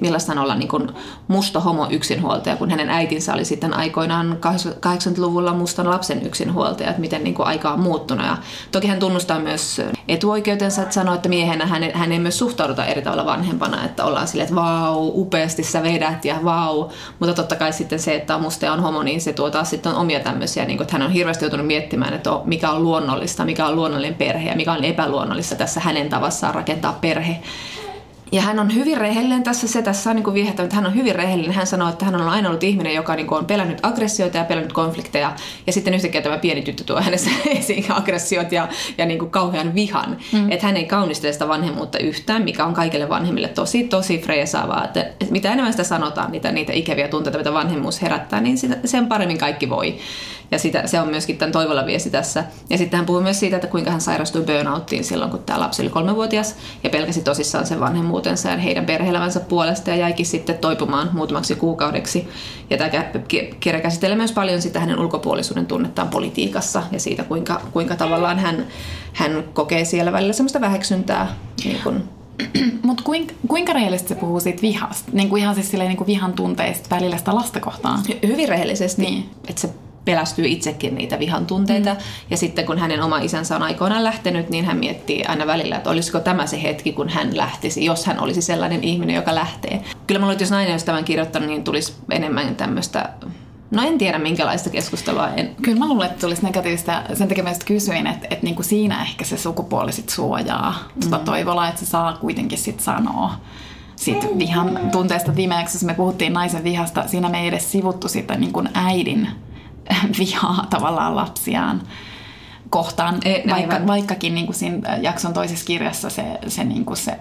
[0.00, 0.88] millaista on olla niin kuin
[1.28, 7.24] musta homo yksinhuoltaja, kun hänen äitinsä oli sitten aikoinaan 80-luvulla mustan lapsen yksinhuoltaja, että miten
[7.24, 8.26] niin kuin aika on muuttunut.
[8.26, 8.36] Ja
[8.72, 13.02] toki hän tunnustaa myös etuoikeutensa, että sanoo, että miehenä hän, hän ei myös suhtauduta eri
[13.02, 16.88] tavalla vanhempana, että ollaan silleen, että vau, upeasti sä vedät ja vau,
[17.18, 19.70] mutta totta kai sitten se, että on musta ja on homo, niin se tuo taas
[19.70, 23.44] sitten omia tämmöisiä, niin kuin, että hän on hirveästi joutunut miettimään, että mikä on luonnollista,
[23.44, 27.40] mikä on luonnollinen perhe ja mikä on epäluonnollista tässä hänen tavassaan rakentaa perhe.
[28.32, 31.14] Ja hän on hyvin rehellinen tässä, se tässä on niin viehättänyt, että hän on hyvin
[31.14, 31.52] rehellinen.
[31.52, 34.72] Hän sanoo, että hän on aina ollut ihminen, joka niin on pelännyt aggressioita ja pelännyt
[34.72, 35.32] konflikteja.
[35.66, 40.16] Ja sitten yhtäkkiä tämä pieni tyttö tuo hänessä esiin aggressiot ja, ja niin kauhean vihan.
[40.32, 40.52] Mm.
[40.52, 44.84] Että hän ei kaunistele sitä vanhemmuutta yhtään, mikä on kaikille vanhemmille tosi, tosi freesaavaa.
[44.84, 49.06] Että, mitä enemmän sitä sanotaan, niitä, niitä ikäviä tunteita, mitä vanhemmuus herättää, niin sitä, sen
[49.06, 49.98] paremmin kaikki voi.
[50.50, 52.44] Ja sitä, se on myöskin tämän Toivolla viesti tässä.
[52.70, 55.82] Ja sitten hän puhui myös siitä, että kuinka hän sairastui burnouttiin silloin, kun tämä lapsi
[55.82, 57.80] oli kolmevuotias ja pelkäsi tosissaan sen
[58.18, 62.28] vanhemmuutensa ja heidän perheelämänsä puolesta ja jäikin sitten toipumaan muutamaksi kuukaudeksi.
[62.70, 62.90] Ja tämä
[63.60, 68.66] kirja käsittelee myös paljon sitä hänen ulkopuolisuuden tunnettaan politiikassa ja siitä, kuinka, kuinka tavallaan hän,
[69.12, 71.34] hän kokee siellä välillä semmoista väheksyntää.
[71.64, 72.04] Niin kun...
[72.82, 75.10] Mutta kuinka, kuinka rehellisesti se puhuu siitä vihasta?
[75.12, 77.98] Niin kuin ihan siis silleen, niin kuin vihan tunteista välillä sitä lasta kohtaan?
[78.08, 79.02] Hy- hyvin rehellisesti.
[79.02, 79.30] Niin.
[79.48, 79.68] Että se
[80.04, 81.94] pelästyy itsekin niitä vihan tunteita.
[81.94, 82.00] Mm.
[82.30, 85.90] Ja sitten kun hänen oma isänsä on aikoinaan lähtenyt, niin hän miettii aina välillä, että
[85.90, 89.82] olisiko tämä se hetki, kun hän lähtisi, jos hän olisi sellainen ihminen, joka lähtee.
[90.06, 93.10] Kyllä mä luulen, että jos nainen olisi tämän kirjoittanut, niin tulisi enemmän tämmöistä
[93.70, 95.28] No en tiedä minkälaista keskustelua.
[95.28, 95.56] En.
[95.62, 97.02] Kyllä mä luulen, että tulisi negatiivista.
[97.14, 101.00] Sen takia mä kysyin, että, että niin kuin siinä ehkä se sukupuoli sit suojaa mm.
[101.00, 103.34] tuota toivolla, että se saa kuitenkin sit sanoa
[103.96, 105.36] sit vihan tunteesta.
[105.36, 107.08] Viime jaksossa me puhuttiin naisen vihasta.
[107.08, 109.28] Siinä me ei edes sivuttu sitä niin kuin äidin
[110.18, 111.82] vihaa tavallaan lapsiaan
[112.70, 117.20] kohtaan, e, vaikka, vaikkakin niin kuin siinä jakson toisessa kirjassa se, se, niin kuin se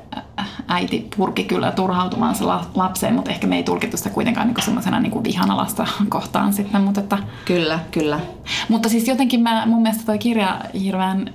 [0.67, 2.43] äiti purki kyllä turhautumaan se
[2.75, 6.82] lapseen, mutta ehkä me ei tulkittu sitä kuitenkaan niin semmoisena niin vihanalasta kohtaan sitten.
[6.82, 7.17] Mutta että...
[7.45, 8.19] Kyllä, kyllä.
[8.69, 11.34] Mutta siis jotenkin mä, mun mielestä toi kirja hirveän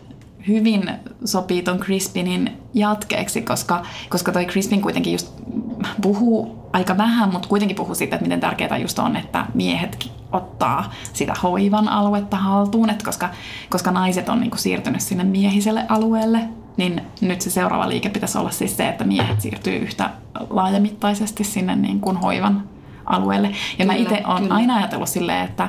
[0.48, 0.90] hyvin
[1.24, 5.32] sopii ton Crispinin jatkeeksi, koska, koska toi Crispin kuitenkin just
[6.02, 10.92] puhuu aika vähän, mutta kuitenkin puhuu siitä, että miten tärkeää just on, että miehet ottaa
[11.12, 13.28] sitä hoivan aluetta haltuun, että koska,
[13.70, 18.50] koska naiset on niinku siirtynyt sinne miehiselle alueelle, niin nyt se seuraava liike pitäisi olla
[18.50, 20.10] siis se, että miehet siirtyy yhtä
[20.50, 22.68] laajamittaisesti sinne niin kuin hoivan
[23.06, 23.48] alueelle.
[23.48, 25.68] Ja kyllä, mä itse olen aina ajatellut silleen, että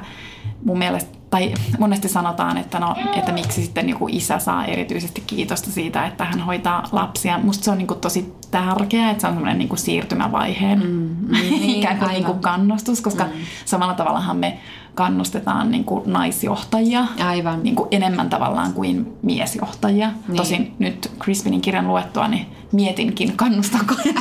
[0.66, 5.72] mun mielestä tai monesti sanotaan, että, no, että miksi sitten joku isä saa erityisesti kiitosta
[5.72, 7.40] siitä, että hän hoitaa lapsia.
[7.40, 11.76] Musta se on niin kuin tosi tärkeää, että se on semmoinen niin siirtymävaiheen mm, niin,
[11.80, 13.32] ikään kuin, niin kuin kannustus, koska mm.
[13.66, 14.58] samalla tavallahan me
[14.96, 17.64] kannustetaan niin kuin naisjohtajia Aivan.
[17.64, 20.12] Niin kuin enemmän tavallaan kuin miesjohtajia.
[20.28, 20.38] Niin.
[20.38, 23.96] Tosin nyt Crispinin kirjan luettua, niin mietinkin, kannustako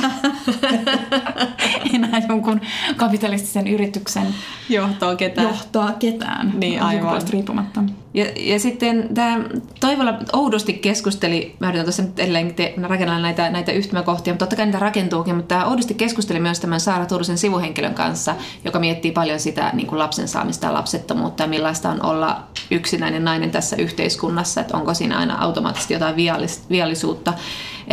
[1.93, 2.61] enää jonkun
[2.97, 4.27] kapitalistisen yrityksen
[4.69, 5.47] johtoa ketään.
[5.47, 6.53] Johtoa ketään.
[6.59, 7.21] Niin, aivan.
[7.29, 7.83] riippumatta.
[8.13, 9.43] Ja, ja sitten tämä
[9.79, 14.55] Toivola oudosti keskusteli, mä yritän tuossa nyt edelleen te, rakennella näitä, näitä yhtymäkohtia, mutta totta
[14.55, 19.11] kai niitä rakentuukin, mutta tämä oudosti keskusteli myös tämän Saara Turusen sivuhenkilön kanssa, joka miettii
[19.11, 23.75] paljon sitä niin kuin lapsen saamista ja lapsettomuutta ja millaista on olla yksinäinen nainen tässä
[23.75, 27.33] yhteiskunnassa, että onko siinä aina automaattisesti jotain viallis, viallisuutta.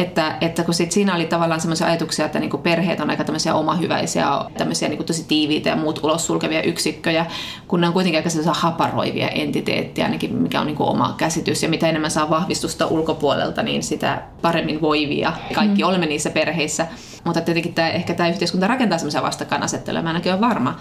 [0.00, 3.24] Että, että kun sit siinä oli tavallaan sellaisia ajatuksia, että niin kuin perheet on aika
[3.24, 4.26] tämmöisiä omahyväisiä,
[4.58, 7.26] tämmöisiä niin kuin tosi tiiviitä ja muut ulos sulkevia yksikköjä,
[7.68, 11.62] kun ne on kuitenkin aika sellaisia haparoivia entiteettiä, ainakin mikä on niin kuin oma käsitys.
[11.62, 15.88] Ja mitä enemmän saa vahvistusta ulkopuolelta, niin sitä paremmin voivia kaikki mm.
[15.88, 16.86] olemme niissä perheissä.
[17.24, 20.78] Mutta tietenkin tämä, ehkä tämä yhteiskunta rakentaa semmoisia vastakkainasetteluja, mä ainakin olen varma.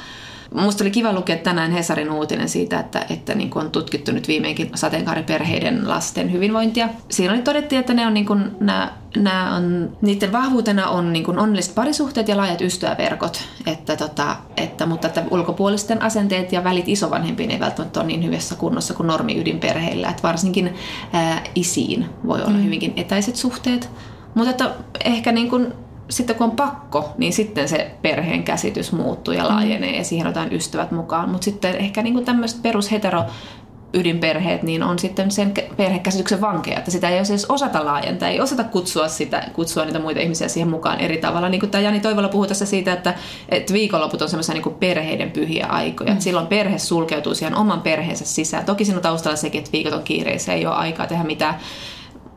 [0.54, 4.28] Minusta oli kiva lukea tänään Hesarin uutinen siitä, että, että niin kuin on tutkittu nyt
[4.28, 6.90] viimeinkin sateenkaariperheiden lasten hyvinvointia.
[7.10, 11.26] Siinä oli todettiin, että ne on, niin kuin, nämä, nämä on, niiden vahvuutena on niin
[11.26, 16.88] kuin onnelliset parisuhteet ja laajat ystäväverkot, että, tota, että, mutta että ulkopuolisten asenteet ja välit
[16.88, 20.10] isovanhempiin ei välttämättä ole niin hyvässä kunnossa kuin normi-ydinperheillä.
[20.10, 20.74] Että varsinkin
[21.14, 22.64] ää, isiin voi olla mm.
[22.64, 23.90] hyvinkin etäiset suhteet.
[24.36, 24.72] Mutta että
[25.06, 25.74] ehkä niin kuin
[26.10, 30.54] sitten kun on pakko, niin sitten se perheen käsitys muuttuu ja laajenee ja siihen otetaan
[30.54, 31.30] ystävät mukaan.
[31.30, 33.24] Mutta sitten ehkä niin tämmöiset perushetero
[33.94, 38.64] ydinperheet, niin on sitten sen perhekäsityksen vankeja, että sitä ei edes osata laajentaa, ei osata
[38.64, 41.50] kutsua, sitä, kutsua niitä muita ihmisiä siihen mukaan eri tavalla.
[41.50, 43.14] Niin kuin tämä Jani Toivola puhuu tässä siitä, että,
[43.50, 46.14] että viikonloput on semmoisia niin perheiden pyhiä aikoja.
[46.14, 46.20] Mm.
[46.20, 48.66] Silloin perhe sulkeutuu siihen oman perheensä sisään.
[48.66, 51.60] Toki siinä on taustalla sekin, että viikot on kiireisiä, ei ole aikaa tehdä mitään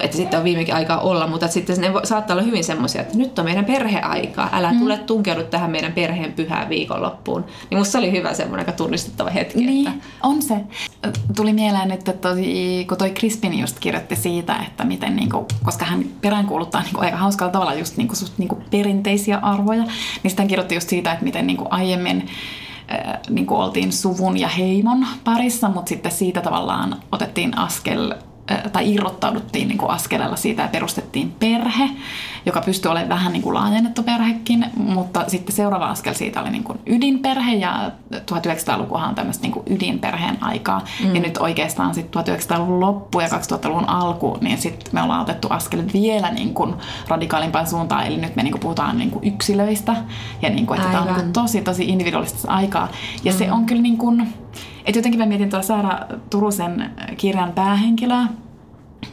[0.02, 3.38] että sitten on viimekin aikaa olla, mutta sitten ne saattaa olla hyvin semmoisia, että nyt
[3.38, 4.78] on meidän perheaika, älä mm.
[4.78, 7.44] tule tunkeudu tähän meidän perheen pyhään viikonloppuun.
[7.70, 9.66] Niin musta oli hyvä semmoinen aika tunnistettava hetki.
[9.66, 10.06] Niin, että...
[10.22, 10.54] on se.
[11.36, 12.44] Tuli mieleen nyt, että toi,
[12.88, 17.04] kun toi Crispin just kirjoitti siitä, että miten, niin kuin, koska hän peräänkuuluttaa niin kuin,
[17.04, 19.92] aika hauskalla tavalla just niin kuin, suht, niin kuin perinteisiä arvoja, niin
[20.30, 22.28] sitten hän kirjoitti just siitä, että miten niin kuin aiemmin
[23.30, 28.14] niin kuin oltiin suvun ja heimon parissa, mutta sitten siitä tavallaan otettiin askel
[28.72, 31.90] tai irrottauduttiin niin kuin askeleella siitä ja perustettiin perhe,
[32.46, 36.64] joka pystyi olemaan vähän niin kuin laajennettu perhekin, mutta sitten seuraava askel siitä oli niin
[36.64, 40.84] kuin ydinperhe ja 1900-lukuhan on tämmöistä niin kuin ydinperheen aikaa.
[41.04, 41.14] Mm.
[41.14, 45.82] Ja nyt oikeastaan sitten 1900-luvun loppu ja 2000-luvun alku, niin sitten me ollaan otettu askel
[45.92, 46.74] vielä niin kuin
[47.08, 49.96] radikaalimpaan suuntaan, eli nyt me niin kuin puhutaan niin kuin yksilöistä
[50.42, 52.88] ja niin kuin, että tämä on niin kuin tosi tosi individualistista aikaa.
[53.24, 53.38] Ja mm.
[53.38, 54.34] se on kyllä niin kuin,
[54.84, 55.98] että jotenkin mä mietin tuolla Saara
[56.30, 58.26] Turusen kirjan päähenkilöä,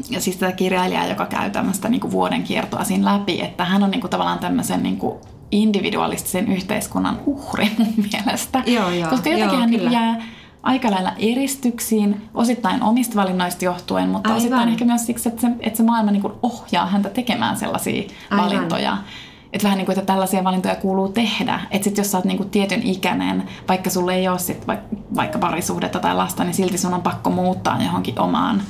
[0.10, 3.84] ja siis tätä kirjailijaa, joka käy tämmöistä niin kuin vuoden kiertoa siinä läpi, että hän
[3.84, 5.18] on niin kuin tavallaan tämmöisen niin kuin
[5.52, 8.64] individualistisen yhteiskunnan uhri mun mielestä.
[8.66, 9.92] Joo, joo, Koska jotenkin joo, hän kyllä.
[9.92, 10.22] jää
[10.64, 14.38] aika lailla eristyksiin, osittain omista valinnoista johtuen, mutta Aivan.
[14.38, 18.04] osittain ehkä myös siksi, että se, että se maailma niin kuin ohjaa häntä tekemään sellaisia
[18.32, 18.46] Aivan.
[18.46, 18.98] valintoja.
[19.54, 21.60] Että vähän niin kuin, että tällaisia valintoja kuuluu tehdä.
[21.72, 24.68] Että sitten jos sä oot niin kuin tietyn ikäinen, vaikka sulle ei ole sit
[25.16, 28.62] vaikka parisuhdetta tai lasta, niin silti sun on pakko muuttaa johonkin omaan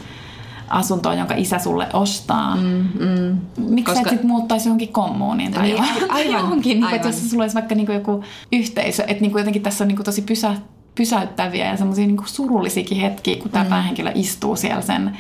[0.70, 2.56] asuntoon, jonka isä sulle ostaa.
[2.56, 3.40] Mm, mm.
[3.58, 4.02] Miksi Koska...
[4.02, 6.90] et sitten muuttaisi johonkin kommuuniin tai niin, aivan, johonkin, aivan.
[6.90, 9.84] Niin, että jos sulla olisi vaikka niin kuin joku yhteisö, että niin kuin jotenkin tässä
[9.84, 10.56] on niin kuin tosi pysä,
[10.96, 13.70] pysäyttäviä ja semmoisia niin surullisiakin hetkiä, kun tämä mm.
[13.70, 15.18] päähenkilö istuu siellä sen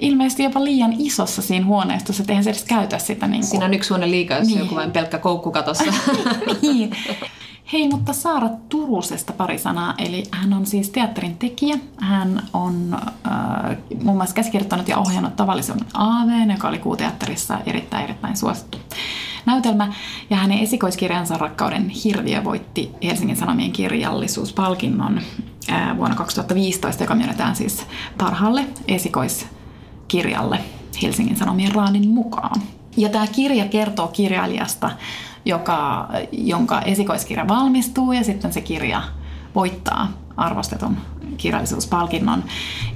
[0.00, 3.26] ilmeisesti jopa liian isossa siinä huoneistossa, että eihän se edes käytä sitä.
[3.26, 3.50] Niin kuin...
[3.50, 4.58] Siinä on yksi huone liikaa, jos niin.
[4.58, 5.84] joku vain pelkkä koukku katossa.
[6.62, 6.90] niin.
[7.72, 9.94] Hei, mutta Saara Turusesta pari sanaa.
[9.98, 11.78] Eli hän on siis teatterin tekijä.
[11.96, 18.36] Hän on äh, muun muassa käsikirjoittanut ja ohjannut tavallisen AV, joka oli kuuteatterissa erittäin erittäin
[18.36, 18.78] suosittu
[19.46, 19.92] näytelmä.
[20.30, 25.20] Ja hänen esikoiskirjansa Rakkauden hirviö voitti Helsingin Sanomien kirjallisuuspalkinnon
[25.70, 27.86] äh, vuonna 2015, joka myönnetään siis
[28.18, 28.64] parhaalle
[30.10, 30.58] esikoiskirjalle
[31.02, 32.62] Helsingin Sanomien raanin mukaan.
[32.96, 34.90] Ja tämä kirja kertoo kirjailijasta,
[35.44, 39.02] joka, jonka esikoiskirja valmistuu ja sitten se kirja
[39.54, 40.08] voittaa
[40.40, 40.96] arvostetun
[41.36, 42.44] kirjallisuuspalkinnon.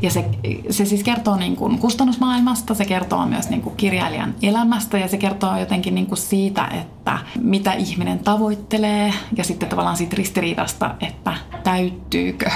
[0.03, 0.25] Ja se,
[0.71, 5.17] se siis kertoo niin kuin kustannusmaailmasta, se kertoo myös niin kuin kirjailijan elämästä ja se
[5.17, 11.35] kertoo jotenkin niin kuin siitä, että mitä ihminen tavoittelee ja sitten tavallaan siitä ristiriidasta, että
[11.65, 12.51] täyttyykö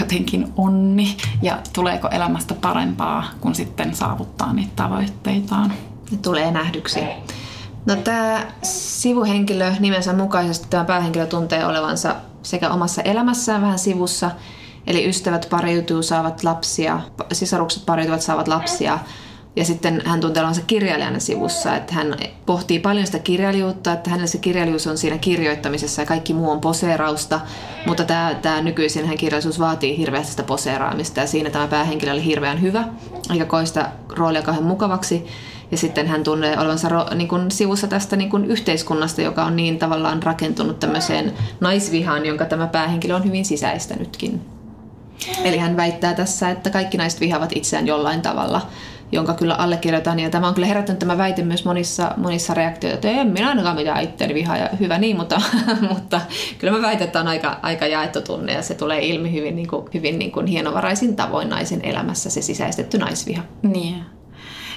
[0.00, 5.72] jotenkin onni ja tuleeko elämästä parempaa, kun sitten saavuttaa niitä tavoitteitaan.
[6.10, 7.00] Ne tulee nähdyksi.
[7.86, 12.16] No tämä sivuhenkilö nimensä mukaisesti, tämä päähenkilö tuntee olevansa
[12.50, 14.30] sekä omassa elämässään vähän sivussa,
[14.86, 17.00] eli ystävät pariutuu, saavat lapsia,
[17.32, 18.98] sisarukset pariutuvat, saavat lapsia,
[19.56, 24.26] ja sitten hän tuntee olevansa kirjailijana sivussa, että hän pohtii paljon sitä kirjailijuutta, että hänellä
[24.26, 27.40] se kirjailijuus on siinä kirjoittamisessa ja kaikki muu on poseerausta,
[27.86, 32.24] mutta tämä, tämä nykyisin hän kirjallisuus vaatii hirveästi sitä poseeraamista ja siinä tämä päähenkilö oli
[32.24, 32.84] hirveän hyvä,
[33.32, 35.26] eikä koe sitä roolia kauhean mukavaksi.
[35.70, 39.56] Ja sitten hän tunnee olevansa ro, niin kuin sivussa tästä niin kuin yhteiskunnasta, joka on
[39.56, 44.40] niin tavallaan rakentunut tämmöiseen naisvihaan, jonka tämä päähenkilö on hyvin sisäistänytkin.
[45.44, 48.66] Eli hän väittää tässä, että kaikki naiset vihaavat itseään jollain tavalla,
[49.12, 50.20] jonka kyllä allekirjoitan.
[50.20, 53.76] Ja tämä on kyllä herättänyt tämä väite myös monissa, monissa reaktioissa, että en minä ainakaan
[53.76, 55.40] mitään itseäni vihaa ja hyvä niin, mutta,
[55.94, 56.20] mutta
[56.58, 59.68] kyllä mä väitän, että on aika, aika jaettu tunne ja se tulee ilmi hyvin, niin
[59.68, 63.42] kuin, hyvin niin kuin hienovaraisin tavoin naisen elämässä se sisäistetty naisviha.
[63.62, 64.17] Niin.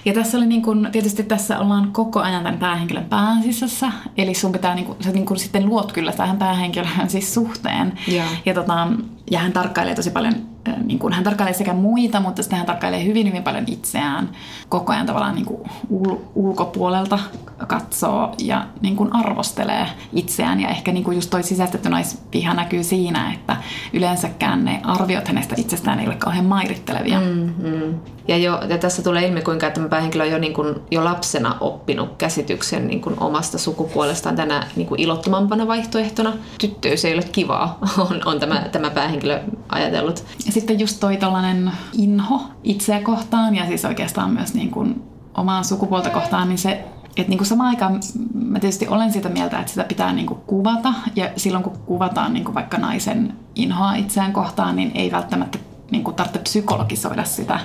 [0.06, 4.34] Ja tässä oli niin kun, tietysti tässä ollaan koko ajan tämän päähenkilön pään sisässä, eli
[4.34, 7.94] sun pitää, niin kun, sä niin kun sitten luot kyllä tähän päähenkilöön siis suhteen.
[8.08, 8.88] Ja, ja, tota,
[9.32, 10.51] ja hän tarkkailee tosi paljon
[10.84, 14.30] niin kuin hän tarkkailee sekä muita, mutta sitten hän tarkkailee hyvin, hyvin paljon itseään.
[14.70, 17.20] Koko ajan tavallaan niin kuin ul- ulkopuolelta
[17.68, 20.60] katsoo ja niin kuin arvostelee itseään.
[20.60, 23.58] Ja ehkä niin kuin just toi sisäistetty naispiha näkyy siinä, että
[23.94, 27.20] yleensäkään ne arviot hänestä itsestään ei ole kauhean mairittelevia.
[27.20, 28.00] Mm-hmm.
[28.28, 31.58] Ja, jo, ja tässä tulee ilmi, kuinka tämä päähenkilö on jo, niin kuin, jo lapsena
[31.60, 36.34] oppinut käsityksen niin kuin omasta sukupuolestaan tänä niin kuin ilottomampana vaihtoehtona.
[36.60, 40.24] Tyttöys ei ole kivaa, on, on tämä, tämä päähenkilö ajatellut.
[40.52, 45.64] Ja sitten just toi tollanen inho itseä kohtaan ja siis oikeastaan myös niin kuin omaa
[45.64, 46.86] sukupuolta kohtaan, niin se
[47.18, 48.00] että niin kuin samaan aikaan
[48.34, 52.34] mä tietysti olen sitä mieltä, että sitä pitää niin kuin kuvata ja silloin kun kuvataan
[52.34, 55.60] niin kuin vaikka naisen inhoa itseään kohtaan, niin ei välttämättä
[55.92, 57.60] niin kuin tarvitse psykologisoida sitä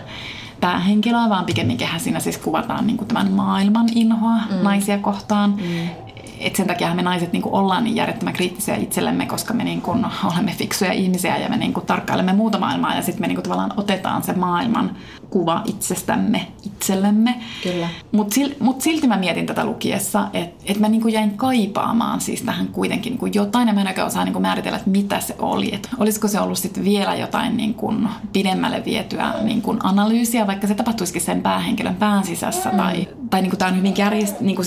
[0.61, 4.63] päähenkilöä, vaan pikemminkin siinä siis kuvataan niin kuin tämän maailman inhoa mm.
[4.63, 5.51] naisia kohtaan.
[5.51, 6.06] Mm
[6.41, 10.07] et sen takia me naiset niin ollaan niin järjettömän kriittisiä itsellemme, koska me niin kuin
[10.25, 13.45] olemme fiksuja ihmisiä ja me niin kuin tarkkailemme muuta maailmaa ja sitten me niin kuin
[13.45, 14.97] tavallaan otetaan se maailman
[15.31, 17.35] kuva itsestämme itsellemme.
[17.63, 17.89] Kyllä.
[18.13, 22.21] Mutta sil, mut silti mä mietin tätä lukiessa, että et mä niin kuin jäin kaipaamaan
[22.21, 25.21] siis tähän kuitenkin niin kuin jotain ja mä en osaa niin kuin määritellä, että mitä
[25.21, 25.75] se oli.
[25.75, 30.67] Et olisiko se ollut sitten vielä jotain niin kuin pidemmälle vietyä niin kuin analyysiä, vaikka
[30.67, 32.77] se tapahtuisikin sen päähenkilön pään sisässä mm.
[32.77, 34.67] tai, tai niin kuin tämä on hyvin kärjist, niin kuin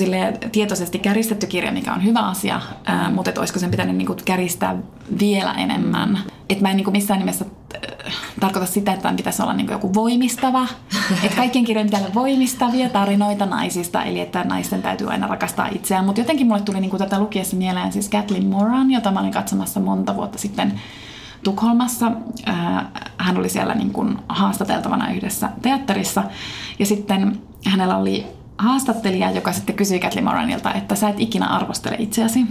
[0.52, 4.76] tietoisesti kärjistetty kirja, mikä on hyvä asia, ää, mutta olisiko sen pitänyt niin kuin käristää
[5.20, 6.20] vielä enemmän.
[6.50, 7.46] Että mä en niin kuin missään nimessä
[8.40, 10.68] tarkoita sitä, että pitäisi olla niin joku voimistava.
[11.24, 16.06] että kaikkien kirjojen pitää olla voimistavia tarinoita naisista, eli että naisten täytyy aina rakastaa itseään.
[16.06, 19.32] Mutta jotenkin mulle tuli niin kuin tätä lukiessa mieleen siis Kathleen Moran, jota mä olin
[19.32, 20.82] katsomassa monta vuotta sitten
[21.44, 22.12] Tukholmassa.
[23.18, 26.24] Hän oli siellä niin kuin haastateltavana yhdessä teatterissa.
[26.80, 28.26] Ja sitten hänellä oli
[28.58, 32.46] haastattelija, joka sitten kysyi Kathleen Moranilta, että sä et ikinä arvostele itseäsi.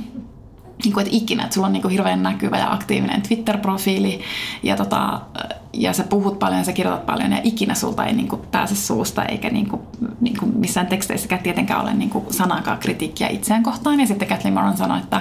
[0.85, 4.21] Niin kuin, että ikinä, että sulla on niin kuin hirveän näkyvä ja aktiivinen Twitter-profiili
[4.63, 5.21] ja, tota,
[5.73, 8.77] ja sä puhut paljon ja sä kirjoitat paljon ja ikinä sulta ei niin kuin pääse
[8.77, 9.83] suusta eikä niin kuin,
[10.21, 14.01] niin kuin missään teksteissäkään tietenkään ole niin kuin sanakaan kritiikkiä itseään kohtaan.
[14.01, 15.21] Ja sitten Kathleen Moran sanoi, että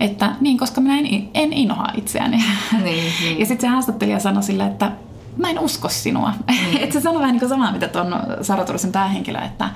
[0.00, 2.44] että niin, koska minä en, en inhoa itseäni.
[2.84, 3.38] Niin, niin.
[3.40, 4.92] Ja sitten se haastattelija sanoi sille, että
[5.36, 6.32] mä en usko sinua.
[6.46, 6.76] Mm.
[6.80, 9.70] että se sanoo vähän niin samaa, mitä tuon Sara Turusen päähenkilö, että,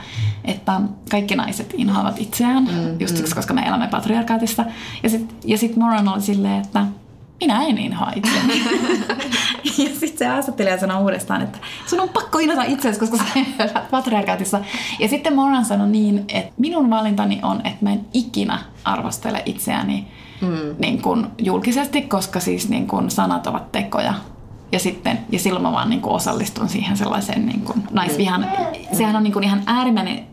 [0.44, 3.36] että kaikki naiset inhoavat itseään, mm, just siksi, mm.
[3.36, 4.64] koska me elämme patriarkaatissa.
[5.02, 6.86] Ja sitten ja sit Moran oli silleen, että
[7.40, 8.62] minä en inhoa itseäni.
[9.64, 13.24] ja sitten se haastattelija sanoi uudestaan, että sun on pakko inhota itseäsi, koska sä
[13.58, 14.60] elät patriarkaatissa.
[14.98, 20.06] Ja sitten Moran sanoi niin, että minun valintani on, että mä en ikinä arvostele itseäni
[20.40, 20.74] mm.
[20.78, 24.14] niin kuin julkisesti, koska siis niin kuin sanat ovat tekoja
[24.72, 28.46] ja, sitten, ja silloin mä vaan niin kuin osallistun siihen sellaiseen niin kuin naisvihan.
[28.92, 30.26] Sehän on niin kuin ihan äärimmäinen,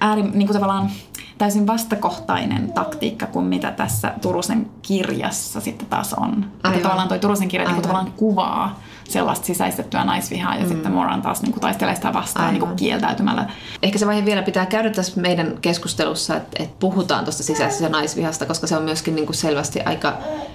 [0.00, 0.90] ääri, niin kuin tavallaan
[1.38, 6.50] täysin vastakohtainen taktiikka kuin mitä tässä Turusen kirjassa sitten taas on.
[6.62, 6.76] Aivan.
[6.76, 10.68] Että tavallaan toi Turusen kirja niin kuin tavallaan kuvaa sellaista sisäistettyä naisvihaa ja mm.
[10.68, 13.46] sitten Moran taas niin kuin taistelee sitä vastaan niin kuin kieltäytymällä.
[13.82, 18.46] Ehkä se vaihe vielä pitää käydä tässä meidän keskustelussa, että, että puhutaan tuosta sisäisestä naisvihasta,
[18.46, 20.12] koska se on myöskin niin kuin selvästi aika,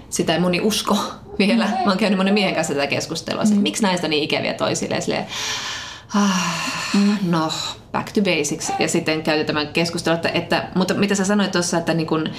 [0.09, 0.97] sitä ei moni usko
[1.39, 1.65] vielä.
[1.65, 3.49] Mä oon käynyt monen miehen kanssa tätä keskustelua, mm.
[3.49, 5.25] että miksi näistä niin ikäviä toisilleen, silleen,
[6.15, 6.31] ah,
[7.29, 7.51] no
[7.91, 11.77] back to basics ja sitten käyty tämän keskustelun, että, että mutta mitä sä sanoit tuossa,
[11.77, 12.29] että niin kun,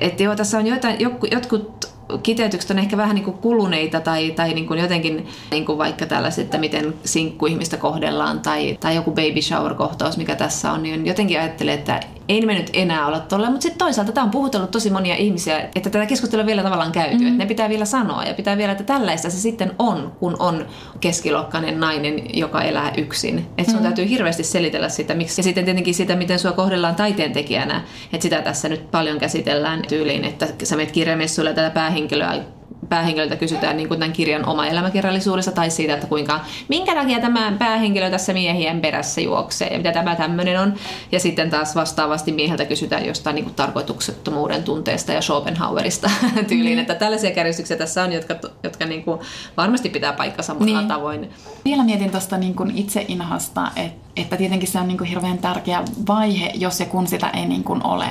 [0.00, 0.96] että joo, tässä on jotain,
[1.30, 5.78] jotkut kiteytykset on ehkä vähän niin kuin kuluneita tai, tai niin kuin jotenkin niin kuin
[5.78, 10.82] vaikka tällaiset, että miten sinkkuihmistä kohdellaan tai, tai joku baby shower kohtaus, mikä tässä on,
[10.82, 14.30] niin jotenkin ajattelee, että ei me nyt enää olla tuolla, mutta sitten toisaalta tämä on
[14.30, 17.26] puhutellut tosi monia ihmisiä, että tätä keskustelua vielä tavallaan käyty, mm-hmm.
[17.28, 20.66] että ne pitää vielä sanoa ja pitää vielä, että tällaista se sitten on, kun on
[21.00, 23.38] keskiluokkainen nainen, joka elää yksin.
[23.38, 23.82] Että sun mm-hmm.
[23.82, 25.40] täytyy hirveästi selitellä sitä, miksi.
[25.40, 30.24] Ja sitten tietenkin sitä, miten sua kohdellaan taiteentekijänä, että sitä tässä nyt paljon käsitellään tyyliin,
[30.24, 32.44] että sä menet kirjamessuille tätä päähenkilöä
[32.88, 37.52] päähenkilöltä kysytään niin kuin tämän kirjan oma elämäkerrallisuudessa tai siitä, että kuinka, minkä takia tämä
[37.58, 40.74] päähenkilö tässä miehien perässä juoksee ja mitä tämä tämmöinen on.
[41.12, 46.10] Ja sitten taas vastaavasti mieheltä kysytään jostain niin kuin tarkoituksettomuuden tunteesta ja Schopenhauerista
[46.48, 46.80] tyyliin, mm.
[46.80, 49.20] että tällaisia kärjistyksiä tässä on, jotka, jotka niin kuin
[49.56, 50.88] varmasti pitää paikkansa monella niin.
[50.88, 51.30] tavoin.
[51.64, 55.82] Vielä mietin tuosta niin kuin itseinhasta, että että tietenkin se on niin kuin hirveän tärkeä
[56.08, 58.06] vaihe, jos ja kun sitä ei niin kuin ole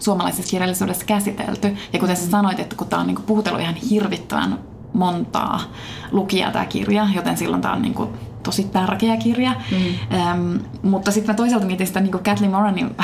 [0.00, 1.76] suomalaisessa kirjallisuudessa käsitelty.
[1.92, 4.58] Ja kuten sä sanoit, että kun tämä on niin kuin puhutellut ihan hirvittävän
[4.92, 5.60] montaa
[6.10, 8.10] lukijaa tämä kirja, joten silloin tämä on niin kuin
[8.42, 9.54] tosi tärkeä kirja.
[9.70, 10.18] Mm.
[10.18, 12.96] Ähm, mutta sitten mä toisaalta mietin sitä niin kuin Kathleen Moranin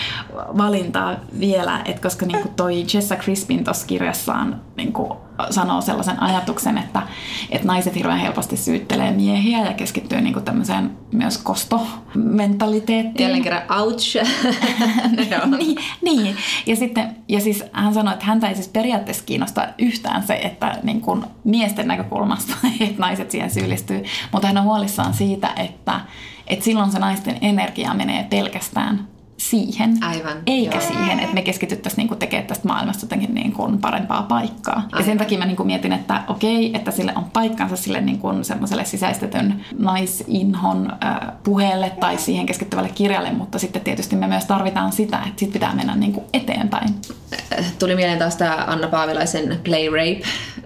[0.58, 5.12] valintaa vielä, että koska niin kuin toi Jessa Crispin tuossa kirjassaan niin kuin
[5.50, 7.02] sanoo sellaisen ajatuksen, että,
[7.50, 13.24] että naiset hirveän helposti syyttelee miehiä ja keskittyy niin kuin tämmöiseen myös kostomentaliteettiin.
[13.24, 14.16] Jälleen kerran ouch.
[15.58, 20.22] niin, niin, ja sitten ja siis hän sanoi, että häntä ei siis periaatteessa kiinnosta yhtään
[20.26, 25.52] se, että niin kuin miesten näkökulmasta, että naiset siihen syyllistyy, mutta hän on huolissaan siitä,
[25.56, 26.00] että,
[26.46, 30.86] että silloin se naisten energia menee pelkästään siihen, Aivan, eikä joo.
[30.86, 34.74] siihen, että me keskityttäisiin niin tekemään tästä maailmasta jotenkin niin kuin parempaa paikkaa.
[34.76, 34.98] Aivan.
[34.98, 38.18] Ja sen takia mä niin kuin mietin, että okei, että sille on paikkansa sille niin
[38.18, 44.44] kuin semmoiselle sisäistetyn naisinhon äh, puheelle tai siihen keskittyvälle kirjalle, mutta sitten tietysti me myös
[44.44, 46.94] tarvitaan sitä, että sit pitää mennä niin kuin eteenpäin.
[47.78, 49.88] Tuli mieleen taas tämä Anna Paavilaisen Play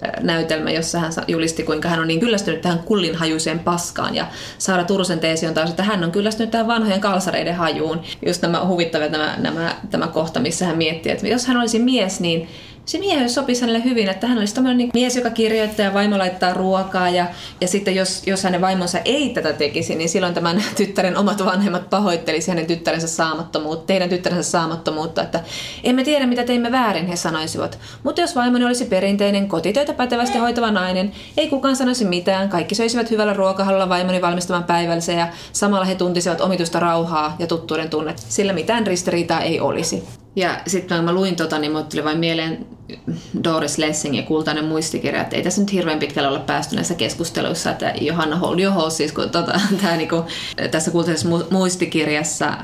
[0.03, 4.15] Rape-näytelmä, jossa hän julisti, kuinka hän on niin kyllästynyt tähän kullinhajuiseen paskaan.
[4.15, 4.27] Ja
[4.59, 8.01] Saara Turusen teesi on taas, että hän on kyllästynyt tähän vanhojen kalsareiden hajuun.
[8.27, 12.21] Just nämä huvittavia nämä, nämä, tämä kohta, missä hän miettii, että jos hän olisi mies,
[12.21, 12.49] niin
[12.85, 16.19] se mies sopisi hänelle hyvin, että hän olisi tämmöinen niin mies, joka kirjoittaa ja vaimo
[16.19, 17.27] laittaa ruokaa ja,
[17.61, 21.91] ja sitten jos, jos hänen vaimonsa ei tätä tekisi, niin silloin tämän tyttären omat vanhemmat
[21.91, 25.41] pahoittelisi hänen tyttärensä saamattomuutta, teidän tyttärensä saamattomuutta, että
[25.85, 27.79] emme tiedä mitä teimme väärin, he sanoisivat.
[28.03, 33.11] Mutta jos vaimoni olisi perinteinen, kotitöitä pätevästi hoitava nainen, ei kukaan sanoisi mitään, kaikki söisivät
[33.11, 38.53] hyvällä ruokahalulla vaimoni valmistavan päivällisen ja samalla he tuntisivat omitusta rauhaa ja tuttuuden tunnet, sillä
[38.53, 40.03] mitään ristiriitaa ei olisi.
[40.37, 42.67] Ja sitten kun mä luin tota, niin mulle tuli vain mieleen
[43.45, 47.71] Doris Lessing ja kultainen muistikirja, että ei tässä nyt hirveän pitkälle olla päästy näissä keskusteluissa,
[47.71, 50.25] että Johanna Holdioho, siis kun tota, tää, niinku,
[50.71, 52.59] tässä kultaisessa muistikirjassa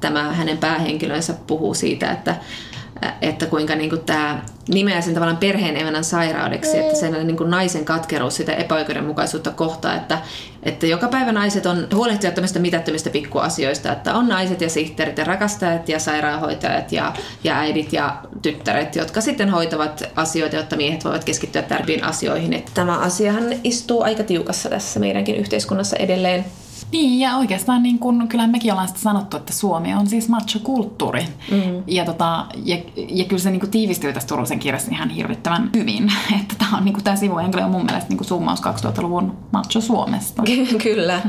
[0.00, 2.36] tämä hänen päähenkilönsä puhuu siitä, että
[3.22, 7.50] että kuinka niin kuin tämä nimeää sen tavallaan perheen emännän sairaudeksi, että sen niin kuin
[7.50, 10.18] naisen katkeruus sitä epäoikeudenmukaisuutta kohtaa, että,
[10.62, 15.24] että joka päivä naiset on huolehtivat tämmöistä mitättömistä pikkuasioista, että on naiset ja sihteerit ja
[15.24, 17.12] rakastajat ja sairaanhoitajat ja,
[17.44, 22.52] ja äidit ja tyttäret, jotka sitten hoitavat asioita, jotta miehet voivat keskittyä tärkeimpiin asioihin.
[22.52, 26.44] Että tämä asiahan istuu aika tiukassa tässä meidänkin yhteiskunnassa edelleen.
[26.92, 31.24] Niin, ja oikeastaan niin kun, kyllä mekin ollaan sitä sanottu, että Suomi on siis macho-kulttuuri.
[31.50, 31.82] Mm-hmm.
[31.86, 32.76] Ja, tota, ja,
[33.08, 36.12] ja kyllä se niin kuin tiivistyy tässä Turusen kirjassa ihan hirvittävän hyvin.
[36.40, 37.16] Että tämä on niin kuin, tämä
[37.64, 40.42] on mun mielestä niin kuin summaus 2000-luvun macho-Suomesta.
[40.82, 41.20] kyllä.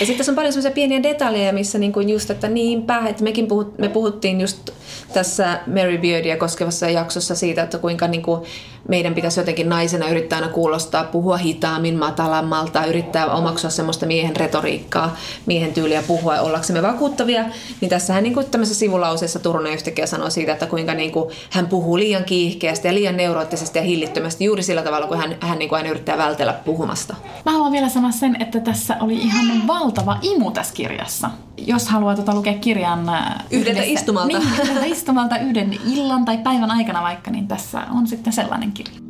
[0.00, 3.24] Ja sitten tässä on paljon sellaisia pieniä detaljeja, missä niin kuin just, että niinpä, että
[3.24, 4.70] mekin puhut, me puhuttiin just
[5.14, 8.40] tässä Mary Beardia koskevassa jaksossa siitä, että kuinka niin kuin
[8.88, 15.16] meidän pitäisi jotenkin naisena yrittää aina kuulostaa, puhua hitaammin, matalammalta, yrittää omaksua semmoista miehen retoriikkaa,
[15.46, 17.44] miehen tyyliä puhua ollaksemme vakuuttavia.
[17.80, 21.66] Niin tässähän niin kuin tämmöisessä sivulauseessa Turunen yhtäkkiä sanoo siitä, että kuinka niin kuin hän
[21.66, 25.68] puhuu liian kiihkeästi ja liian neuroottisesti ja hillittömästi juuri sillä tavalla, kun hän, hän niin
[25.68, 27.16] kuin aina yrittää vältellä puhumasta.
[27.44, 31.30] Mä haluan vielä sanoa sen, että tässä oli ihan valtava imu tässä kirjassa.
[31.56, 34.38] Jos haluaa tota lukea kirjan äh, yhdeltä istumalta.
[34.38, 39.00] Niin, yhdeltä istumalta yhden illan tai päivän aikana vaikka, niin tässä on sitten sellainen kirja.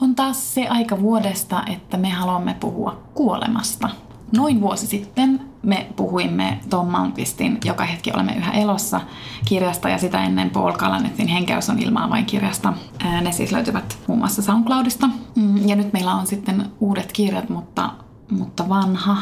[0.00, 3.90] On taas se aika vuodesta, että me haluamme puhua kuolemasta.
[4.36, 9.00] Noin vuosi sitten me puhuimme Tom Malmqvistin Joka hetki olemme yhä elossa
[9.44, 12.72] kirjasta ja sitä ennen Paul Kalanetin Henkeys on ilmaa vain kirjasta.
[13.20, 15.08] Ne siis löytyvät muun muassa SoundCloudista.
[15.36, 17.90] Mm, ja nyt meillä on sitten uudet kirjat, mutta,
[18.30, 19.16] mutta vanha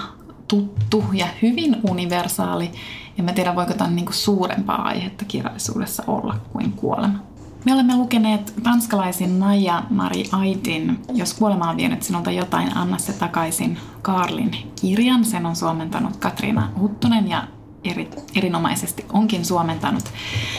[0.52, 2.70] tuttu ja hyvin universaali.
[3.16, 7.18] Ja mä tiedän, voiko tämän niin suurempaa aihetta kirjallisuudessa olla kuin kuolema.
[7.64, 13.12] Me olemme lukeneet tanskalaisin Naija Mari Aitin Jos kuolema on vienyt sinulta jotain, anna se
[13.12, 15.24] takaisin Karlin kirjan.
[15.24, 17.44] Sen on suomentanut Katriina Huttunen ja
[17.84, 20.04] eri, erinomaisesti onkin suomentanut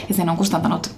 [0.08, 0.90] ja sen on kustantanut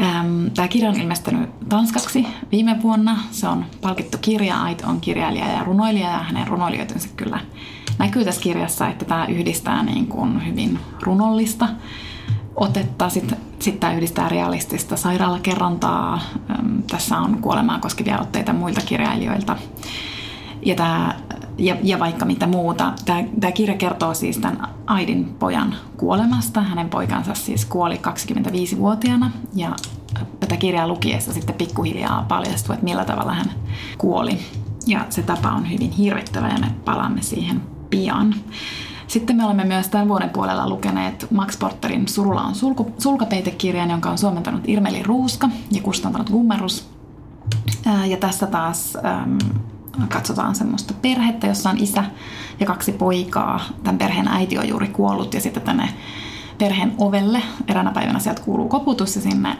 [0.00, 0.54] S&S.
[0.54, 3.18] Tämä kirja on ilmestynyt tanskaksi viime vuonna.
[3.30, 4.62] Se on palkittu kirja.
[4.62, 7.40] Ait on kirjailija ja runoilija ja hänen runoilijoitensa kyllä
[7.98, 11.68] näkyy tässä kirjassa, että tämä yhdistää niin kuin hyvin runollista
[12.56, 13.08] otetta.
[13.08, 16.20] Sitten sit tämä yhdistää realistista sairaalakerrontaa.
[16.90, 19.56] Tässä on kuolemaa koskevia otteita muilta kirjailijoilta.
[20.66, 21.14] Ja, tämä,
[21.58, 22.92] ja, ja vaikka mitä muuta.
[23.40, 26.60] Tämä, kirja kertoo siis tämän Aidin pojan kuolemasta.
[26.62, 29.76] Hänen poikansa siis kuoli 25-vuotiaana ja
[30.40, 33.52] tätä kirjaa lukiessa sitten pikkuhiljaa paljastui, että millä tavalla hän
[33.98, 34.38] kuoli.
[34.86, 38.34] Ja se tapa on hyvin hirvittävä ja me palaamme siihen pian.
[39.06, 44.10] Sitten me olemme myös tämän vuoden puolella lukeneet Max Porterin Surulla on sulku, sulkapeitekirjan, jonka
[44.10, 46.88] on suomentanut Irmeli Ruuska ja kustantanut Gummerus.
[48.06, 49.38] Ja tässä taas ähm,
[50.08, 52.04] katsotaan semmoista perhettä, jossa on isä
[52.60, 53.60] ja kaksi poikaa.
[53.82, 55.88] Tämän perheen äiti on juuri kuollut ja sitten tänne
[56.58, 59.56] perheen ovelle eräänä päivänä sieltä kuuluu koputus ja sinne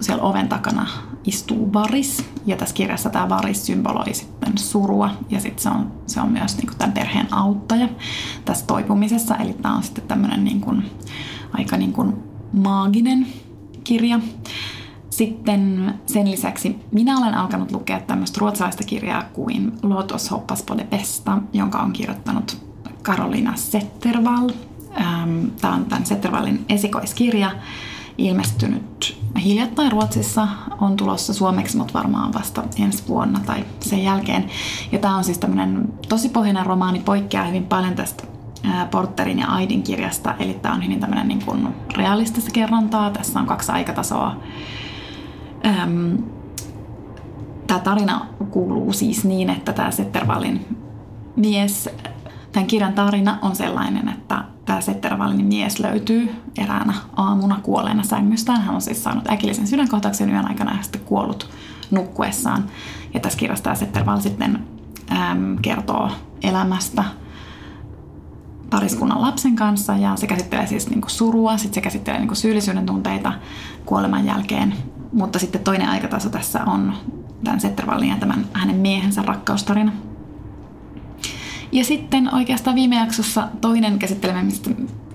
[0.00, 0.86] siellä oven takana
[1.24, 2.24] istuu varis.
[2.46, 5.10] Ja tässä kirjassa tämä varis symboloi sitten surua.
[5.30, 7.88] Ja sitten se on, se on myös niin tämän perheen auttaja
[8.44, 9.36] tässä toipumisessa.
[9.36, 10.90] Eli tämä on sitten tämmöinen niin kuin,
[11.52, 12.14] aika niin kuin
[12.52, 13.26] maaginen
[13.84, 14.20] kirja.
[15.20, 20.90] Sitten sen lisäksi minä olen alkanut lukea tämmöistä ruotsalaista kirjaa kuin Lotus hoppas på det
[20.90, 22.58] bästa, jonka on kirjoittanut
[23.02, 24.50] Karolina Settervall.
[25.60, 27.50] Tämä on tämän Settervallin esikoiskirja
[28.18, 30.48] ilmestynyt hiljattain Ruotsissa,
[30.80, 34.44] on tulossa suomeksi, mutta varmaan vasta ensi vuonna tai sen jälkeen.
[34.92, 38.24] Ja tämä on siis tämmöinen tosi pohjainen romaani, poikkeaa hyvin paljon tästä
[38.90, 43.10] Porterin ja Aidin kirjasta, eli tämä on hyvin tämmöinen niin kuin realistista kerrontaa.
[43.10, 44.36] Tässä on kaksi aikatasoa.
[47.66, 50.76] Tämä tarina kuuluu siis niin, että tämä Settervallin
[51.36, 51.88] mies,
[52.52, 58.62] tämän kirjan tarina on sellainen, että tämä Settervallin mies löytyy eräänä aamuna kuolleena sängystään.
[58.62, 61.50] Hän on siis saanut äkillisen sydänkohtauksen yön aikana ja sitten kuollut
[61.90, 62.64] nukkuessaan.
[63.14, 64.64] Ja tässä kirjassa tämä Settervall sitten
[65.12, 66.10] äm, kertoo
[66.42, 67.04] elämästä
[68.70, 73.32] pariskunnan lapsen kanssa ja se käsittelee siis niinku surua, sitten se käsittelee niinku syyllisyyden tunteita
[73.84, 74.74] kuoleman jälkeen.
[75.12, 76.94] Mutta sitten toinen aikataso tässä on
[77.44, 79.92] tämän Settervallin ja tämän hänen miehensä rakkaustarina.
[81.72, 84.70] Ja sitten oikeastaan viime jaksossa toinen käsittelemistä,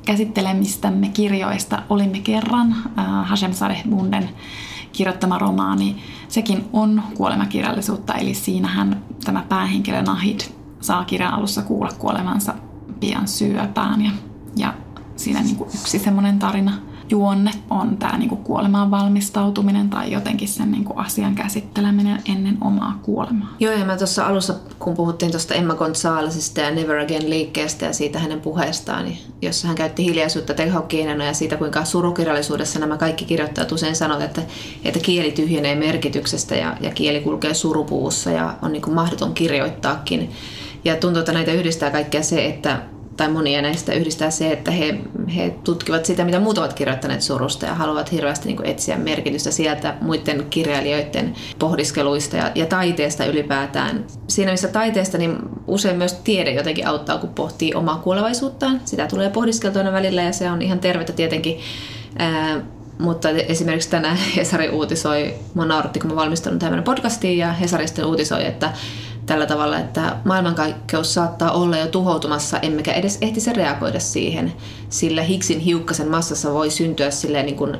[0.05, 4.29] käsittelemistämme kirjoista olimme kerran äh, Hashem Sadeh Bunden
[4.91, 5.95] kirjoittama romaani.
[6.27, 10.39] Sekin on kuolemakirjallisuutta, eli siinähän tämä päähenkilö Nahid
[10.81, 12.53] saa kirjan alussa kuulla kuolemansa
[12.99, 14.11] pian syöpään ja,
[14.55, 14.73] ja
[15.15, 16.73] siinä niin kuin yksi semmoinen tarina–
[17.09, 23.55] juonne on tämä niinku kuolemaan valmistautuminen tai jotenkin sen niinku asian käsitteleminen ennen omaa kuolemaa.
[23.59, 27.93] Joo, ja mä tuossa alussa, kun puhuttiin tuosta Emma Gonzalesista ja Never Again liikkeestä ja
[27.93, 33.25] siitä hänen puheestaan, niin jossa hän käytti hiljaisuutta tehokeinona ja siitä, kuinka surukirjallisuudessa nämä kaikki
[33.25, 34.41] kirjoittajat usein sanovat, että,
[34.85, 40.31] että kieli tyhjenee merkityksestä ja, ja kieli kulkee surupuussa ja on niin mahdoton kirjoittaakin.
[40.85, 42.81] Ja tuntuu, että näitä yhdistää kaikkea se, että
[43.17, 44.99] tai monia näistä yhdistää se, että he,
[45.35, 49.51] he tutkivat sitä, mitä muut ovat kirjoittaneet surusta ja haluavat hirveästi niin kuin etsiä merkitystä
[49.51, 54.05] sieltä muiden kirjailijoiden pohdiskeluista ja, ja taiteesta ylipäätään.
[54.27, 55.37] Siinä missä taiteesta, niin
[55.67, 58.81] usein myös tiede jotenkin auttaa, kun pohtii omaa kuolevaisuuttaan.
[58.85, 61.59] Sitä tulee pohdiskeltua välillä ja se on ihan tervettä tietenkin.
[62.17, 62.61] Ää,
[62.99, 68.05] mutta esimerkiksi tänään Hesari uutisoi, mä nauratti, kun mä valmistunut tämmöinen podcastiin ja Hesari sitten
[68.05, 68.73] uutisoi, että
[69.25, 74.53] tällä tavalla, että maailmankaikkeus saattaa olla jo tuhoutumassa, emmekä edes ehtisi reagoida siihen,
[74.95, 77.77] sillä Higgsin hiukkasen massassa voi syntyä silleen niin kuin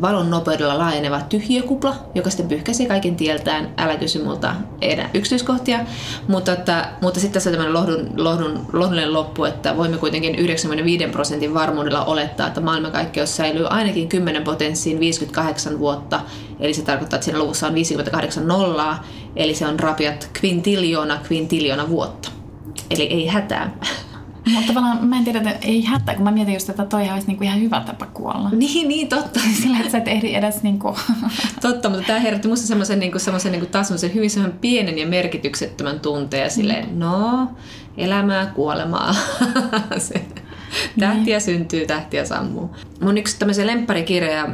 [0.00, 3.74] valon nopeudella laajeneva tyhjökupla, joka sitten pyyhkäisi kaiken tieltään.
[3.76, 5.78] Älä kysy multa enää yksityiskohtia,
[6.28, 11.06] mutta, että, mutta sitten tässä on tämmöinen lohdun, lohdun, lohdullinen loppu, että voimme kuitenkin 95
[11.06, 16.20] prosentin varmuudella olettaa, että maailmankaikkeus säilyy ainakin 10 potenssiin 58 vuotta,
[16.60, 19.04] eli se tarkoittaa, että siinä luvussa on 58 nollaa,
[19.36, 22.28] eli se on rapiat kvintiljoona kvintiljoona vuotta.
[22.90, 23.76] Eli ei hätää.
[24.50, 27.26] Mutta tavallaan mä en tiedä, että ei hätää, kun mä mietin just, että toi olisi
[27.26, 28.50] niinku ihan hyvä tapa kuolla.
[28.62, 29.40] Niin, niin totta.
[29.62, 30.96] Sillä, että sä et ehdi edes niinku...
[31.60, 35.06] Totta, mutta tämä herätti musta semmoisen niinku, semmoisen niinku, taas semmoisen hyvin semmoisen pienen ja
[35.06, 36.50] merkityksettömän tunteen.
[36.50, 36.98] Silleen, mm.
[36.98, 37.48] no,
[37.96, 39.14] elämää, kuolemaa.
[39.98, 40.24] Se,
[40.98, 41.40] tähtiä niin.
[41.40, 42.76] syntyy, tähtiä sammuu.
[43.00, 44.48] Mun yksi tämmöisiä lempparikirjoja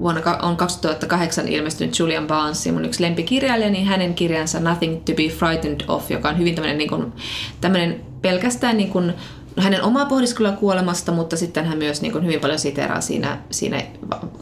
[0.00, 5.28] vuonna on 2008 ilmestynyt Julian Barnes, mun yksi lempikirjailija, niin hänen kirjansa Nothing to be
[5.28, 7.12] Frightened of, joka on hyvin tämmöinen, niin kuin,
[7.60, 9.12] tämmöinen pelkästään niin kuin
[9.60, 13.82] hänen omaa pohdiskelua kuolemasta, mutta sitten hän myös niin kuin hyvin paljon siteraa siinä, siinä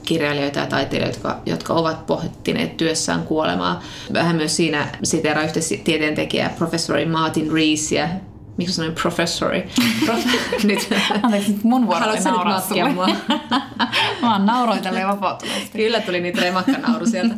[0.03, 3.83] kirjailijoita ja taiteilijoita, jotka, jotka ovat pohtineet työssään kuolemaa.
[4.17, 8.09] Hän myös siinä siteraa yhtä tieteentekijää, professori Martin Reesia,
[8.57, 9.69] miksi sanoin professori?
[10.07, 10.31] Prof-
[10.69, 10.89] nyt.
[11.23, 12.93] Anteeksi, mun vuoro Haluatko nauraa sulle?
[12.93, 13.09] mua?
[14.23, 15.79] Mä oon nauroin tälleen vapautuneesti.
[15.79, 16.73] Kyllä tuli niitä remakka
[17.11, 17.35] sieltä.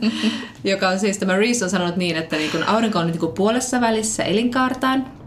[0.65, 3.81] joka on siis, tämä Reese on sanonut niin, että niin kun aurinko on niin puolessa
[3.81, 5.22] välissä elinkaartaan,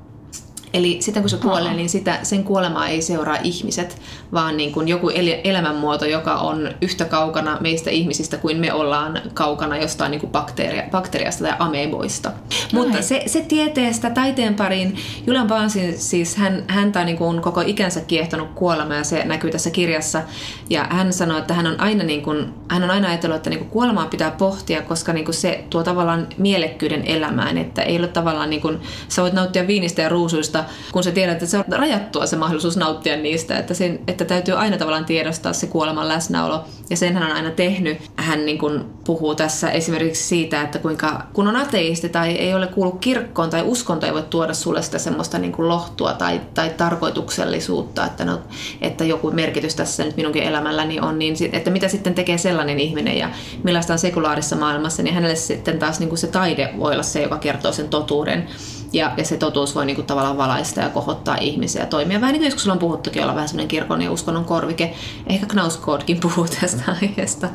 [0.74, 4.02] Eli sitten kun se kuolee, niin sitä, sen kuolemaa ei seuraa ihmiset,
[4.34, 9.22] vaan niin kuin joku el- elämänmuoto, joka on yhtä kaukana meistä ihmisistä kuin me ollaan
[9.34, 12.30] kaukana jostain niin kuin bakteeria, bakteriasta tai ameboista.
[12.30, 12.70] Näin.
[12.74, 14.96] Mutta se, se tieteestä taiteen pariin,
[15.28, 19.52] Julian Barnesin siis hän, häntä on niin kuin koko ikänsä kiehtonut kuolema ja se näkyy
[19.52, 20.22] tässä kirjassa.
[20.70, 23.60] Ja hän sanoi, että hän on aina, niin kuin, hän on aina ajatellut, että niin
[23.60, 28.08] kuin kuolemaa pitää pohtia, koska niin kuin se tuo tavallaan mielekkyyden elämään, että ei ole
[28.08, 31.64] tavallaan niin kuin, sä voit nauttia viinistä ja ruusuista, kun sä tiedät, että se on
[31.70, 36.64] rajattua se mahdollisuus nauttia niistä, että, sen, että täytyy aina tavallaan tiedostaa se kuoleman läsnäolo.
[36.90, 37.98] Ja sen hän on aina tehnyt.
[38.16, 42.68] Hän niin kuin puhuu tässä esimerkiksi siitä, että kuinka kun on ateisti tai ei ole
[42.68, 46.70] kuullut kirkkoon tai uskonto ei voi tuoda sulle sitä semmoista niin kuin lohtua tai, tai
[46.70, 48.40] tarkoituksellisuutta, että, no,
[48.82, 53.18] että joku merkitys tässä nyt minunkin elämälläni on, niin että mitä sitten tekee sellainen ihminen
[53.18, 53.30] ja
[53.64, 57.22] millaista on sekulaarissa maailmassa, niin hänelle sitten taas niin kuin se taide voi olla se,
[57.22, 58.48] joka kertoo sen totuuden.
[58.96, 62.22] Ja, ja se totuus voi niin kuin, tavallaan valaista ja kohottaa ihmisiä ja toimia.
[62.22, 64.94] Vähän niin kuin joskus on puhuttukin, olla vähän semmoinen kirkon ja uskonnon korvike.
[65.28, 67.50] Ehkä Knauskoodkin puhuu tästä aiheesta.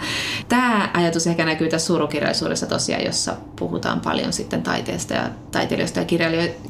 [0.49, 6.07] Tämä ajatus ehkä näkyy tässä surukirjallisuudessa tosiaan, jossa puhutaan paljon sitten taiteesta ja taiteilijoista ja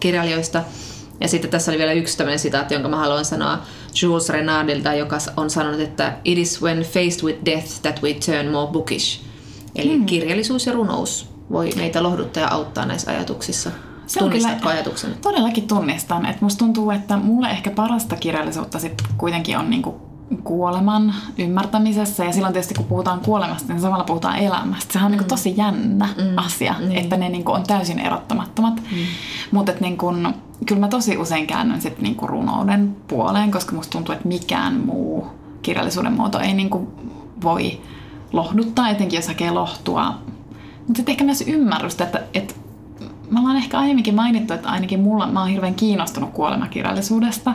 [0.00, 0.62] kirjailijoista.
[1.20, 3.58] Ja sitten tässä oli vielä yksi tämmöinen sitaatti, jonka mä haluan sanoa
[4.02, 8.50] Jules Renardilta, joka on sanonut, että It is when faced with death that we turn
[8.50, 9.20] more bookish.
[9.76, 10.06] Eli hmm.
[10.06, 13.70] kirjallisuus ja runous voi meitä lohduttaa ja auttaa näissä ajatuksissa.
[14.11, 15.14] Se on kyllä, ajatuksen?
[15.22, 16.26] Todellakin tunnistan.
[16.26, 20.00] Että musta tuntuu, että mulle ehkä parasta kirjallisuutta sit kuitenkin on niinku
[20.44, 22.24] kuoleman ymmärtämisessä.
[22.24, 24.92] Ja silloin tietysti kun puhutaan kuolemasta, niin samalla puhutaan elämästä.
[24.92, 25.28] Sehän on niinku mm.
[25.28, 26.38] niin tosi jännä mm.
[26.38, 26.90] asia, mm.
[26.96, 28.74] että ne niinku on täysin erottamattomat.
[28.74, 28.98] Mm.
[29.50, 30.06] Mutta niinku,
[30.66, 35.26] kyllä mä tosi usein käännyn sit niinku runouden puoleen, koska musta tuntuu, että mikään muu
[35.62, 36.92] kirjallisuuden muoto ei niinku
[37.42, 37.80] voi
[38.32, 40.14] lohduttaa, etenkin jos hakee lohtua.
[40.86, 42.54] Mutta ehkä myös ymmärrystä, että, että
[43.30, 47.54] me ollaan ehkä aiemminkin mainittu, että ainakin mulla, mä oon hirveän kiinnostunut kuolemakirjallisuudesta.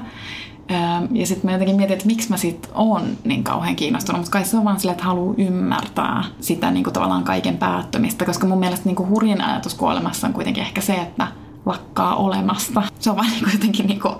[1.12, 4.46] Ja sitten mä jotenkin mietin, että miksi mä sit oon niin kauhean kiinnostunut, mutta kai
[4.46, 8.60] se on vaan sille, että haluaa ymmärtää sitä niin kuin tavallaan kaiken päättymistä, koska mun
[8.60, 11.28] mielestä niin kuin hurjin ajatus kuolemassa on kuitenkin ehkä se, että
[11.66, 12.84] lakkaa olemasta.
[13.00, 14.16] Se on vaan niin kuin jotenkin niin kuin,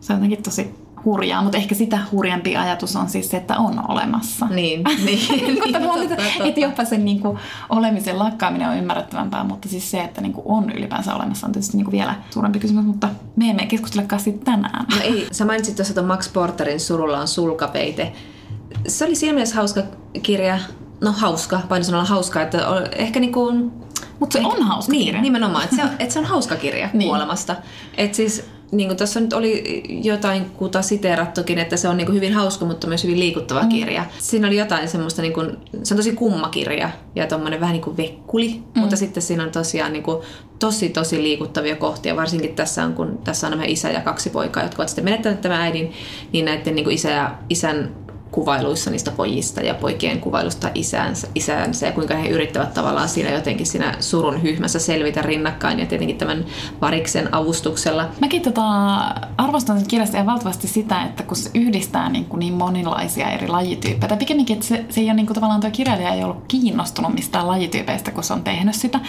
[0.00, 0.74] se on jotenkin tosi
[1.04, 4.46] hurjaa, mutta ehkä sitä hurjempi ajatus on siis se, että on olemassa.
[4.46, 5.28] Niin, niin.
[5.28, 6.44] niin totta, totta.
[6.44, 7.38] Että jopa sen niin kuin,
[7.68, 11.76] olemisen lakkaaminen on ymmärrettävämpää, mutta siis se, että niin kuin, on ylipäänsä olemassa on tietysti
[11.76, 14.86] niin kuin, vielä suurempi kysymys, mutta me emme keskustelekaan siitä tänään.
[14.90, 18.12] No ei, sä mainitsit tuossa tuon Max Porterin Surulla on sulkapeite.
[18.88, 19.82] Se oli siinä mielessä hauska
[20.22, 20.58] kirja,
[21.00, 22.58] no hauska, painosanalla hauska, että
[22.96, 23.72] ehkä niin kuin,
[24.20, 25.22] mutta se on hauska niin, kirja.
[25.22, 27.08] nimenomaan, että se, on, että se on hauska kirja niin.
[27.08, 27.56] kuolemasta.
[27.96, 32.16] Että siis niin kuin tuossa nyt oli jotain kuta siteerattukin, että se on niin kuin
[32.16, 33.68] hyvin hauska, mutta myös hyvin liikuttava mm.
[33.68, 34.04] kirja.
[34.18, 37.82] Siinä oli jotain semmoista, niin kuin, se on tosi kumma kirja ja tommonen vähän niin
[37.82, 38.80] kuin vekkuli, mm.
[38.80, 40.22] mutta sitten siinä on tosiaan niin kuin
[40.58, 44.62] tosi tosi liikuttavia kohtia, varsinkin tässä on, kun tässä on nämä isä ja kaksi poikaa,
[44.62, 45.92] jotka ovat sitten menettäneet tämän äidin,
[46.32, 48.03] niin näiden niin kuin isä ja, isän
[48.34, 53.66] kuvailuissa niistä pojista ja poikien kuvailusta isänsä, isänsä ja kuinka he yrittävät tavallaan siinä jotenkin
[53.66, 56.44] siinä surun hyhmässä selvitä rinnakkain ja tietenkin tämän
[56.80, 58.08] variksen avustuksella.
[58.20, 58.62] Mäkin tota,
[59.38, 64.08] arvostan kirjasta ja valtavasti sitä, että kun se yhdistää niin, kuin niin monilaisia eri lajityyppejä,
[64.08, 67.14] tai pikemminkin, että se, se ei ole niin kuin, tavallaan tuo kirjailija ei ollut kiinnostunut
[67.14, 69.00] mistään lajityypeistä, kun se on tehnyt sitä,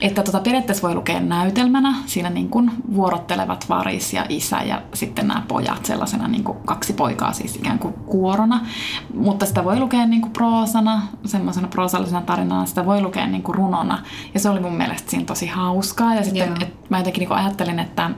[0.00, 5.28] että tota, periaatteessa voi lukea näytelmänä, siinä niin kuin vuorottelevat varis ja isä ja sitten
[5.28, 8.66] nämä pojat sellaisena niin kuin kaksi poikaa siis ikään kuin kuorona.
[9.14, 13.54] Mutta sitä voi lukea niin kuin proosana, semmoisena proosallisena tarinana, sitä voi lukea niin kuin
[13.54, 13.98] runona.
[14.34, 16.14] Ja se oli mun mielestä siinä tosi hauskaa.
[16.14, 18.10] Ja sitten et mä jotenkin niin kuin ajattelin, että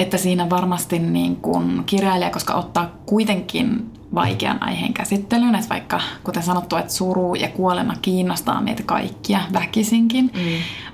[0.00, 6.42] että siinä varmasti niin kuin kirjailija, koska ottaa kuitenkin vaikean aiheen käsittelyyn, että vaikka kuten
[6.42, 10.40] sanottu, että suru ja kuolema kiinnostaa meitä kaikkia väkisinkin, mm.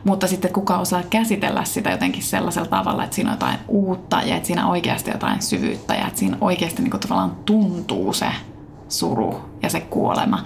[0.05, 4.37] mutta sitten kuka osaa käsitellä sitä jotenkin sellaisella tavalla, että siinä on jotain uutta ja
[4.37, 8.27] että siinä oikeasti jotain syvyyttä ja että siinä oikeasti niin kuin tavallaan tuntuu se
[8.89, 10.45] suru ja se kuolema,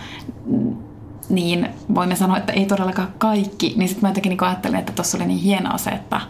[1.28, 5.18] niin voimme sanoa, että ei todellakaan kaikki, niin sitten mä jotenkin niin ajattelin, että tuossa
[5.18, 6.20] oli niin hienoa se, että,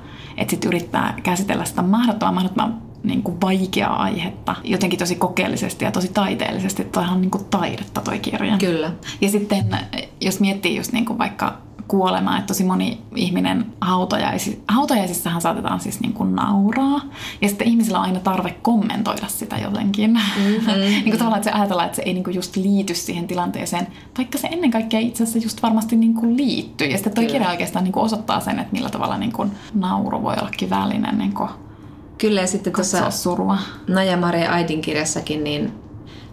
[0.40, 5.92] että sitten yrittää käsitellä sitä mahdottoman, mahdottoman niin kuin vaikeaa aihetta jotenkin tosi kokeellisesti ja
[5.92, 6.84] tosi taiteellisesti.
[6.84, 8.58] Toihan on niin kuin taidetta toi kirja.
[8.58, 8.92] Kyllä.
[9.20, 9.76] Ja sitten
[10.20, 11.58] jos miettii just niin kuin vaikka
[11.90, 17.00] kuolema, että tosi moni ihminen hautajaisi, hautajaisissahan saatetaan siis niin kuin nauraa.
[17.40, 20.10] Ja sitten ihmisillä on aina tarve kommentoida sitä jotenkin.
[20.10, 20.72] Mm-hmm.
[20.80, 23.86] niin kuin tavallaan, että se ajatellaan, että se ei niin kuin just liity siihen tilanteeseen,
[24.18, 26.86] vaikka se ennen kaikkea itse asiassa just varmasti niin kuin liittyy.
[26.86, 27.32] Ja sitten toi Kyllä.
[27.32, 31.18] kirja oikeastaan niin kuin osoittaa sen, että millä tavalla niin kuin nauru voi ollakin välinen
[31.18, 31.50] niin kuin
[32.18, 33.58] Kyllä, ja sitten tuossa surua.
[33.88, 35.72] Naja Maria Aidin kirjassakin, niin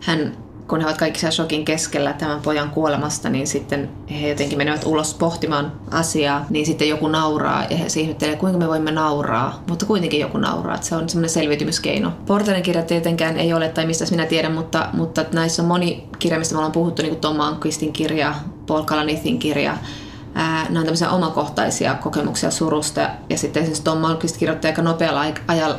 [0.02, 0.38] hän
[0.68, 3.90] kun he ovat kaikki siellä shokin keskellä tämän pojan kuolemasta, niin sitten
[4.22, 8.68] he jotenkin menevät ulos pohtimaan asiaa, niin sitten joku nauraa ja he ihmettelee, kuinka me
[8.68, 12.12] voimme nauraa, mutta kuitenkin joku nauraa, että se on semmoinen selviytymiskeino.
[12.26, 16.40] Portalin kirjat tietenkään ei ole, tai mistä minä tiedän, mutta, mutta näissä on moni kirja,
[16.40, 18.36] mistä me ollaan puhuttu, niin kuin Tom Manquistin kirja,
[18.68, 19.78] Paul Kalanithin kirja,
[20.38, 23.10] ää, nämä on tämmöisiä omakohtaisia kokemuksia surusta.
[23.30, 25.26] Ja sitten esimerkiksi Tom Malmqvist kirjoitti aika nopealla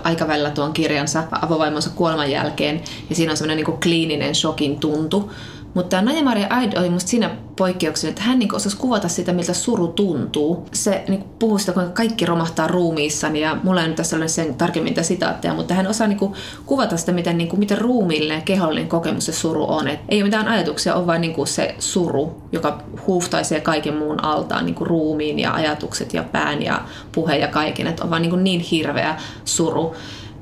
[0.04, 2.80] aikavälillä tuon kirjansa avovaimonsa kuoleman jälkeen.
[3.10, 5.32] Ja siinä on semmoinen niin kliininen shokin tuntu.
[5.74, 9.54] Mutta tämä Naja-Maria Aid oli musta siinä poikkeuksena, että hän niin osasi kuvata sitä, miltä
[9.54, 10.66] suru tuntuu.
[10.72, 14.54] Se niin puhuu sitä, kuinka kaikki romahtaa ruumiissani, ja mulla ei nyt tässä ole sen
[14.54, 16.32] tarkemmin niitä sitaatteja, mutta hän osaa niin
[16.66, 19.88] kuvata sitä, miten, niin kuin, miten ruumiillinen ja kehollinen kokemus se suru on.
[19.88, 24.24] Et ei ole mitään ajatuksia, on vain niin kuin se suru, joka huuftaisee kaiken muun
[24.24, 26.80] altaan, niin kuin ruumiin ja ajatukset ja pään ja
[27.12, 27.86] puhe ja kaiken.
[27.86, 29.94] Että on vain niin, niin hirveä suru.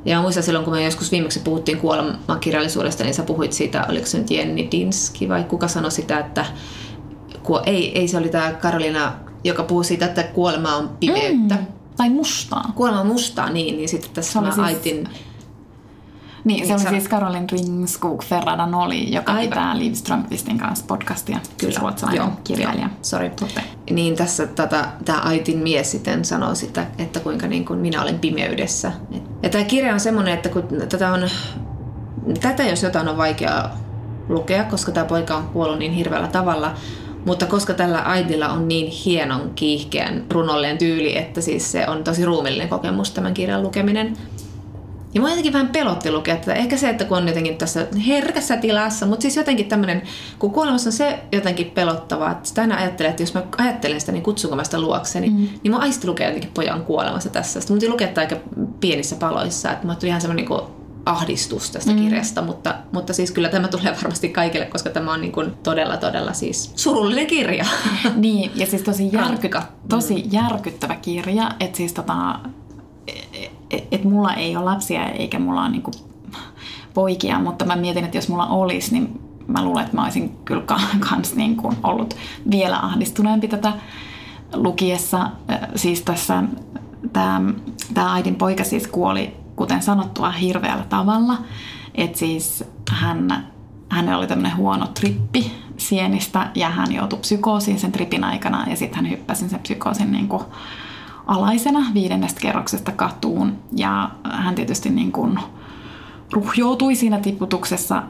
[0.06, 4.18] Ja muistan silloin, kun me joskus viimeksi puhuttiin kuolemakirjallisuudesta, niin sä puhuit siitä, oliko se
[4.18, 6.46] nyt Jenni Dinski vai kuka sanoi sitä, että
[7.42, 9.12] ku, ei, ei se oli tämä Karolina,
[9.44, 11.54] joka puhui siitä, että kuolema on pimeyttä.
[11.54, 12.72] Mm, tai mustaa.
[12.74, 14.58] Kuolema on mustaa, niin, niin sitten tässä on siis...
[14.58, 15.08] aitin
[16.46, 19.48] niin, se oli siis Caroline Ringskog Ferrada-Noli, joka Aivan.
[19.48, 21.38] pitää Liv Strömqvistin kanssa podcastia.
[21.58, 21.80] Kyllä.
[21.80, 22.32] Ruotsalainen Joo.
[22.44, 22.90] kirjailija.
[23.02, 23.30] Sorry.
[23.30, 23.60] Tutte.
[23.90, 28.18] Niin tässä tätä, tämä Aitin mies sitten sanoo sitä, että kuinka niin kuin minä olen
[28.18, 28.92] pimeydessä.
[29.42, 31.28] Ja tämä kirja on semmoinen, että kun tätä on,
[32.40, 33.70] tätä jos jotain on vaikea
[34.28, 36.74] lukea, koska tämä poika on kuollut niin hirveällä tavalla,
[37.24, 42.24] mutta koska tällä Aitilla on niin hienon kiihkeän runolleen tyyli, että siis se on tosi
[42.24, 44.16] ruumillinen kokemus tämän kirjan lukeminen,
[45.16, 48.56] ja mua jotenkin vähän pelotti lukea että Ehkä se, että kun on jotenkin tässä herkässä
[48.56, 50.02] tilassa, mutta siis jotenkin tämmöinen,
[50.38, 54.12] kun kuolemassa on se jotenkin pelottavaa, että sitä aina ajattelee, että jos mä ajattelen sitä,
[54.12, 55.48] niin kutsunko mä sitä luokseni, mm.
[55.62, 57.60] niin mä aisti lukea jotenkin pojan kuolemassa tässä.
[57.60, 58.36] Sitten mun lukea aika
[58.80, 60.60] pienissä paloissa, että mä tuli ihan semmoinen niin
[61.06, 61.98] ahdistus tästä mm.
[61.98, 65.96] kirjasta, mutta, mutta siis kyllä tämä tulee varmasti kaikille, koska tämä on niin kuin todella,
[65.96, 67.64] todella siis surullinen kirja.
[68.16, 69.50] Niin, ja siis tosi, järky,
[69.88, 72.38] tosi järkyttävä kirja, että siis tota,
[73.70, 75.90] että et mulla ei ole lapsia eikä mulla ole niinku
[76.94, 80.62] poikia, mutta mä mietin, että jos mulla olisi, niin mä luulen, että mä olisin kyllä
[81.08, 82.16] kans niinku ollut
[82.50, 83.72] vielä ahdistuneempi tätä
[84.54, 85.30] lukiessa.
[85.74, 86.42] Siis tässä
[87.94, 91.38] tämä äidin poika siis kuoli, kuten sanottua, hirveällä tavalla.
[91.94, 93.46] Että siis hän,
[93.88, 98.96] hänellä oli tämmöinen huono trippi sienistä ja hän joutui psykoosiin sen tripin aikana ja sitten
[98.96, 100.42] hän hyppäsi sen psykoosin niin kuin
[101.26, 105.38] alaisena viidennestä kerroksesta katuun ja hän tietysti niin kuin
[106.32, 108.02] ruhjoutui siinä tiputuksessa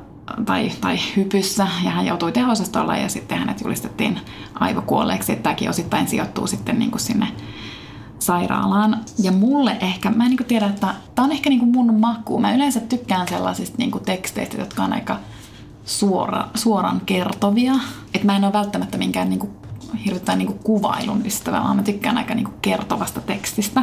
[0.47, 4.21] tai, tai hypyssä ja hän joutui tehosastolla ja sitten hänet julistettiin
[4.55, 5.33] aivokuolleeksi.
[5.33, 7.27] Että tämäkin osittain sijoittuu sitten niin kuin sinne
[8.19, 9.01] sairaalaan.
[9.23, 12.41] Ja mulle ehkä, mä en niin tiedä, että tämä on ehkä niin kuin mun maku.
[12.41, 15.17] Mä yleensä tykkään sellaisista niin kuin teksteistä, jotka on aika
[15.85, 17.75] suora, suoran kertovia.
[18.14, 19.53] Että mä en ole välttämättä minkään niin kuin
[20.05, 23.82] hirveän niin kuvailun ystävä, vaan mä tykkään aika niin kertovasta tekstistä.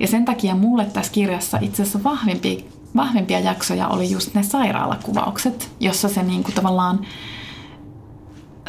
[0.00, 2.60] Ja sen takia mulle tässä kirjassa itse asiassa vahvimpia,
[2.96, 7.06] vahvimpia jaksoja oli just ne sairaalakuvaukset, jossa se niin kuin tavallaan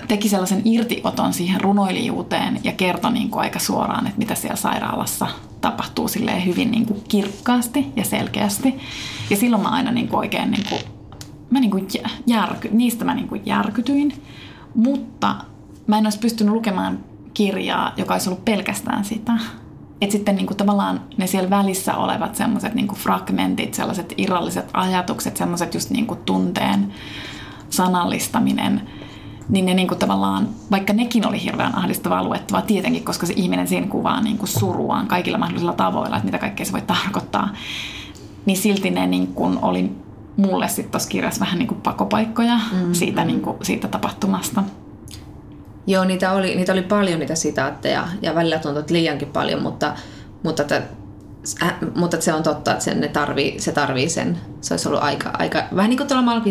[0.07, 5.27] teki sellaisen irtioton siihen runoilijuuteen ja kertoi niin kuin aika suoraan, että mitä siellä sairaalassa
[5.61, 8.79] tapahtuu silleen hyvin niin kuin kirkkaasti ja selkeästi.
[9.29, 10.81] Ja silloin mä aina niin kuin oikein niin kuin,
[11.49, 11.87] mä niin kuin
[12.27, 14.13] järky, niistä mä niin kuin järkytyin.
[14.75, 15.35] Mutta
[15.89, 16.99] mä en olisi pystynyt lukemaan
[17.33, 19.33] kirjaa, joka olisi ollut pelkästään sitä.
[20.01, 25.37] Että sitten niin kuin tavallaan ne siellä välissä olevat semmoiset niin fragmentit, sellaiset irralliset ajatukset,
[25.37, 26.93] semmoiset just niin kuin tunteen
[27.69, 28.81] sanallistaminen,
[29.49, 33.67] niin ne niin kuin tavallaan, vaikka nekin oli hirveän ahdistavaa luettavaa tietenkin, koska se ihminen
[33.67, 37.49] siinä kuvaa niin kuin suruaan kaikilla mahdollisilla tavoilla, että mitä kaikkea se voi tarkoittaa,
[38.45, 39.91] niin silti ne niin kuin oli
[40.37, 42.93] mulle sitten tuossa kirjassa vähän niin kuin pakopaikkoja mm-hmm.
[42.93, 44.63] siitä, niin kuin, siitä tapahtumasta.
[45.89, 49.95] Joo, niitä oli, niitä oli paljon niitä sitaatteja ja välillä tuntui, että liiankin paljon, mutta,
[50.43, 50.81] mutta, että,
[51.63, 54.39] äh, mutta se on totta, että sen, ne tarvii, se tarvii sen.
[54.61, 56.41] Se olisi ollut aika, aika vähän niin kuin tuolla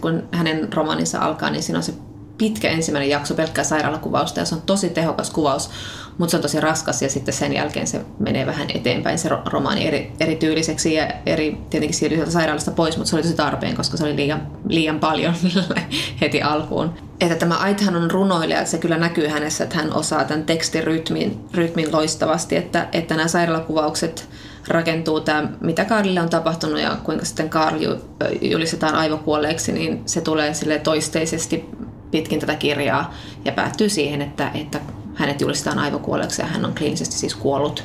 [0.00, 1.94] kun hänen romaninsa alkaa, niin siinä on se
[2.38, 5.70] pitkä ensimmäinen jakso pelkkää sairaalakuvausta ja se on tosi tehokas kuvaus.
[6.18, 9.86] Mutta se on tosi raskas ja sitten sen jälkeen se menee vähän eteenpäin se romaani
[9.86, 14.04] eri, erityyliseksi ja eri, tietenkin siirtyi sairaalasta pois, mutta se oli tosi tarpeen, koska se
[14.04, 15.34] oli liian, liian paljon
[16.20, 16.94] heti alkuun.
[17.20, 21.44] Että tämä Aithan on runoilija, että se kyllä näkyy hänessä, että hän osaa tämän tekstirytmin
[21.54, 24.28] rytmin loistavasti, että, että nämä sairaalakuvaukset
[24.68, 27.96] rakentuu tämä, mitä Karlille on tapahtunut ja kuinka sitten Karl
[28.40, 31.64] julistetaan aivokuolleeksi, niin se tulee sille toisteisesti
[32.10, 34.80] pitkin tätä kirjaa ja päättyy siihen, että, että
[35.14, 37.84] hänet julistetaan aivokuolleeksi ja hän on kliinisesti siis kuollut.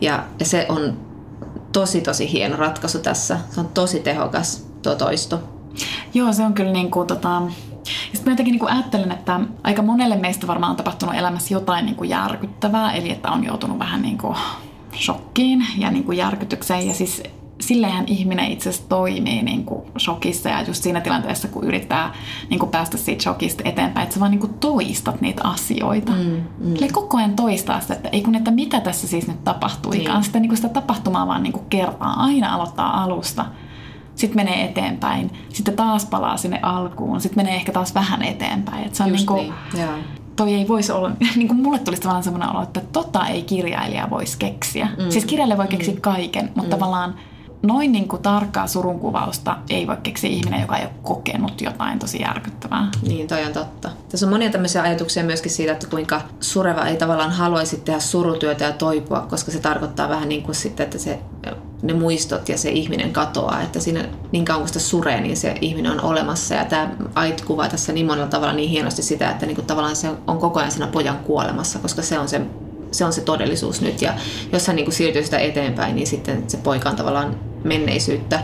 [0.00, 0.98] Ja, ja se on
[1.72, 3.38] tosi tosi hieno ratkaisu tässä.
[3.50, 5.42] Se on tosi tehokas tuo toisto.
[6.14, 7.42] Joo, se on kyllä niin kuin, tota,
[7.84, 11.96] sitten mä jotenkin niin ajattelen, että aika monelle meistä varmaan on tapahtunut elämässä jotain niin
[11.96, 14.36] kuin järkyttävää, eli että on joutunut vähän niin kuin
[14.96, 16.86] shokkiin ja niin kuin järkytykseen.
[16.86, 17.22] Ja siis
[17.60, 22.14] silleenhän ihminen itse asiassa toimii niin kuin shokissa ja just siinä tilanteessa, kun yrittää
[22.50, 26.12] niin kuin päästä siitä shokista eteenpäin, että sä vaan niin kuin toistat niitä asioita.
[26.12, 26.76] Mm, mm.
[26.76, 29.92] Eli koko ajan toistaa sitä, että ei kun, että mitä tässä siis nyt tapahtuu.
[29.92, 30.24] Niin.
[30.24, 33.46] Sitä, niin kuin sitä tapahtumaa vaan niin kuin kertaa, aina aloittaa alusta.
[34.14, 38.84] Sitten menee eteenpäin, sitten taas palaa sinne alkuun, sitten menee ehkä taas vähän eteenpäin.
[38.84, 39.88] Että se on Just niin kuin, niin.
[40.36, 44.10] toi ei voisi olla, niin kuin mulle tulisi tavallaan sellainen olo, että tota ei kirjailija
[44.10, 44.88] voisi keksiä.
[44.98, 45.10] Mm.
[45.10, 46.00] Siis kirjailija voi keksiä mm.
[46.00, 46.70] kaiken, mutta mm.
[46.70, 47.14] tavallaan
[47.62, 52.22] noin niin kuin tarkkaa surunkuvausta ei voi keksiä ihminen, joka ei ole kokenut jotain tosi
[52.22, 52.90] järkyttävää.
[53.02, 53.90] Niin, toi on totta.
[54.08, 58.64] Tässä on monia tämmöisiä ajatuksia myöskin siitä, että kuinka sureva ei tavallaan haluaisi tehdä surutyötä
[58.64, 61.18] ja toipua, koska se tarkoittaa vähän niin kuin sitten, että se,
[61.82, 63.62] ne muistot ja se ihminen katoaa.
[63.62, 66.54] Että siinä niin kauan kuin sitä suree, niin se ihminen on olemassa.
[66.54, 69.96] Ja tämä Ait kuvaa tässä niin monella tavalla niin hienosti sitä, että niin kuin tavallaan
[69.96, 72.40] se on koko ajan siinä pojan kuolemassa, koska se on se
[72.92, 74.02] se on se todellisuus nyt.
[74.02, 74.14] Ja
[74.52, 78.40] jos hän niin kuin siirtyy sitä eteenpäin, niin sitten se poika on tavallaan menneisyyttä.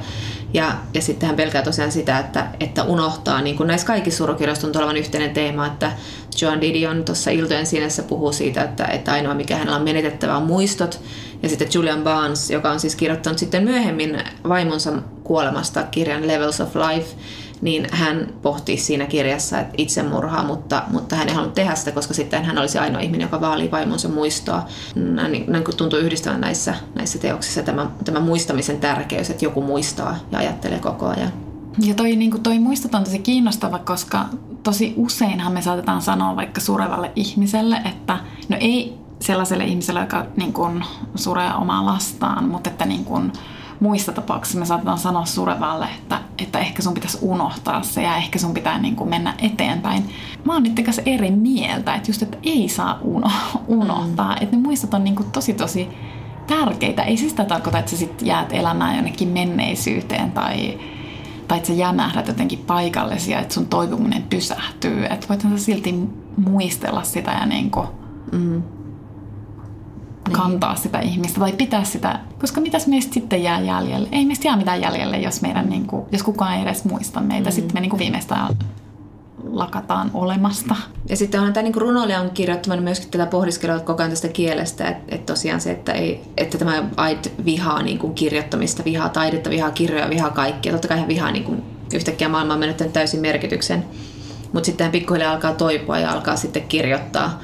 [0.54, 4.66] Ja, ja sitten hän pelkää tosiaan sitä, että, että unohtaa, niin kuin näissä kaikissa surukirjoissa
[4.66, 5.92] on olevan yhteinen teema, että
[6.40, 10.42] Joan Didion tuossa Iltojen sinessä puhuu siitä, että, että ainoa mikä hänellä on menetettävä on
[10.42, 11.00] muistot.
[11.42, 14.92] Ja sitten Julian Barnes, joka on siis kirjoittanut sitten myöhemmin vaimonsa
[15.24, 17.16] kuolemasta kirjan Levels of Life,
[17.60, 22.14] niin hän pohti siinä kirjassa että itsemurhaa, mutta, mutta hän ei halunnut tehdä sitä, koska
[22.14, 24.66] sitten hän olisi ainoa ihminen, joka vaalii vaimonsa muistoa.
[24.94, 30.38] Näin, näin tuntuu yhdistävän näissä, näissä teoksissa tämä, tämä muistamisen tärkeys, että joku muistaa ja
[30.38, 31.32] ajattelee koko ajan.
[31.78, 34.24] Ja toi, niin toi muistot on tosi kiinnostava, koska
[34.62, 40.52] tosi useinhan me saatetaan sanoa vaikka surevalle ihmiselle, että no ei sellaiselle ihmiselle, joka niin
[40.52, 40.84] kuin
[41.14, 43.32] suree omaa lastaan, mutta että niin kuin,
[43.80, 48.38] muissa tapauksissa me saatetaan sanoa surevalle, että, että ehkä sun pitäisi unohtaa se ja ehkä
[48.38, 50.10] sun pitää niin kuin mennä eteenpäin.
[50.44, 53.30] Mä oon niiden kanssa eri mieltä, että just, että ei saa uno,
[53.66, 54.34] unohtaa.
[54.34, 54.42] Mm.
[54.42, 55.88] Että ne muistot on niin kuin tosi tosi
[56.46, 57.02] tärkeitä.
[57.02, 60.78] Ei siis sitä tarkoita, että sä sit jäät elämään jonnekin menneisyyteen tai,
[61.48, 65.04] tai että sä jämähdät jotenkin paikallesi ja että sun toipuminen pysähtyy.
[65.04, 65.94] Että voithan sä silti
[66.36, 67.86] muistella sitä ja niin kuin,
[68.32, 68.62] mm
[70.26, 70.36] niin.
[70.36, 74.08] kantaa sitä ihmistä tai pitää sitä, koska mitäs meistä sitten jää jäljelle?
[74.12, 77.50] Ei meistä jää mitään jäljelle, jos, meidän, niin kuin, jos kukaan ei edes muista meitä.
[77.50, 77.54] Mm.
[77.54, 78.56] Sitten me niin kuin viimeistään
[79.50, 80.76] lakataan olemasta.
[81.08, 84.88] Ja sitten on tämä niin runoilija on kirjoittanut myöskin tätä pohdiskelua koko ajan tästä kielestä,
[84.88, 89.50] että, että tosiaan se, että, ei, että tämä Ait vihaa niin kuin kirjoittamista, vihaa taidetta,
[89.50, 90.72] vihaa kirjoja, vihaa kaikkea.
[90.72, 91.62] Totta kai hän vihaa niin kuin,
[91.94, 93.84] yhtäkkiä maailma on menettänyt täysin merkityksen.
[94.52, 97.40] Mutta sitten hän pikkuhiljaa alkaa toipua ja alkaa sitten kirjoittaa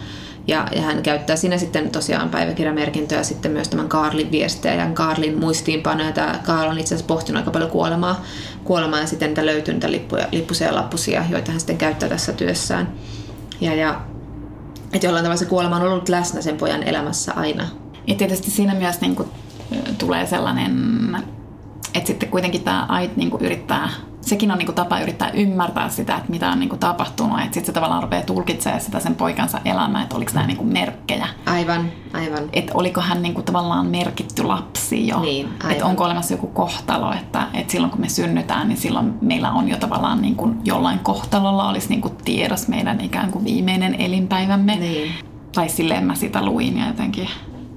[0.47, 5.39] ja, ja hän käyttää siinä sitten tosiaan päiväkirjamerkintöjä sitten myös tämän Karlin viestejä ja Karlin
[5.39, 6.13] muistiinpanoja.
[6.13, 8.25] Tämä Karl on itse asiassa pohtinut aika paljon kuolemaa,
[8.65, 12.33] kuolemaa ja sitten niitä löytyy niitä lippuja, lippusia ja lappusia, joita hän sitten käyttää tässä
[12.33, 12.93] työssään.
[13.61, 14.01] Ja, ja
[14.93, 17.69] että jollain tavalla se kuolema on ollut läsnä sen pojan elämässä aina.
[18.07, 19.29] Ja tietysti siinä myös niin kuin,
[19.99, 20.77] tulee sellainen,
[21.95, 23.91] että sitten kuitenkin tämä Ait niin kuin yrittää
[24.23, 27.39] sekin on niinku tapa yrittää ymmärtää sitä, että mitä on niinku tapahtunut.
[27.39, 31.29] Että sitten se tavallaan rupeaa tulkitsemaan sitä sen poikansa elämää, että oliko nämä niinku merkkejä.
[31.47, 32.49] Aivan, aivan.
[32.53, 35.21] Että oliko hän niinku tavallaan merkitty lapsi jo.
[35.21, 39.51] Niin, että onko olemassa joku kohtalo, että, että silloin kun me synnytään, niin silloin meillä
[39.53, 44.77] on jo tavallaan niinku jollain kohtalolla olisi niinku tiedos meidän ikään kuin viimeinen elinpäivämme.
[44.77, 45.13] Niin.
[45.55, 47.29] Tai silleen mä sitä luin ja jotenkin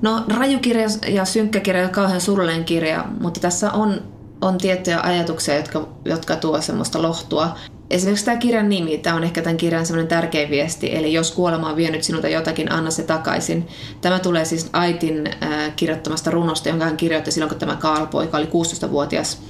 [0.01, 4.01] No rajukirja ja synkkä kirja on kauhean surullinen kirja, mutta tässä on
[4.41, 7.55] on tiettyjä ajatuksia, jotka, jotka tuo semmoista lohtua.
[7.89, 11.69] Esimerkiksi tämä kirjan nimi, tämä on ehkä tämän kirjan semmoinen tärkein viesti, eli jos kuolema
[11.69, 13.67] on vienyt sinulta jotakin, anna se takaisin.
[14.01, 18.37] Tämä tulee siis Aitin äh, kirjoittamasta runosta, jonka hän kirjoitti silloin, kun tämä Karl poika
[18.37, 19.41] oli 16-vuotias.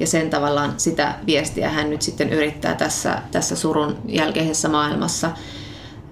[0.00, 5.30] Ja sen tavallaan sitä viestiä hän nyt sitten yrittää tässä, tässä surun jälkeisessä maailmassa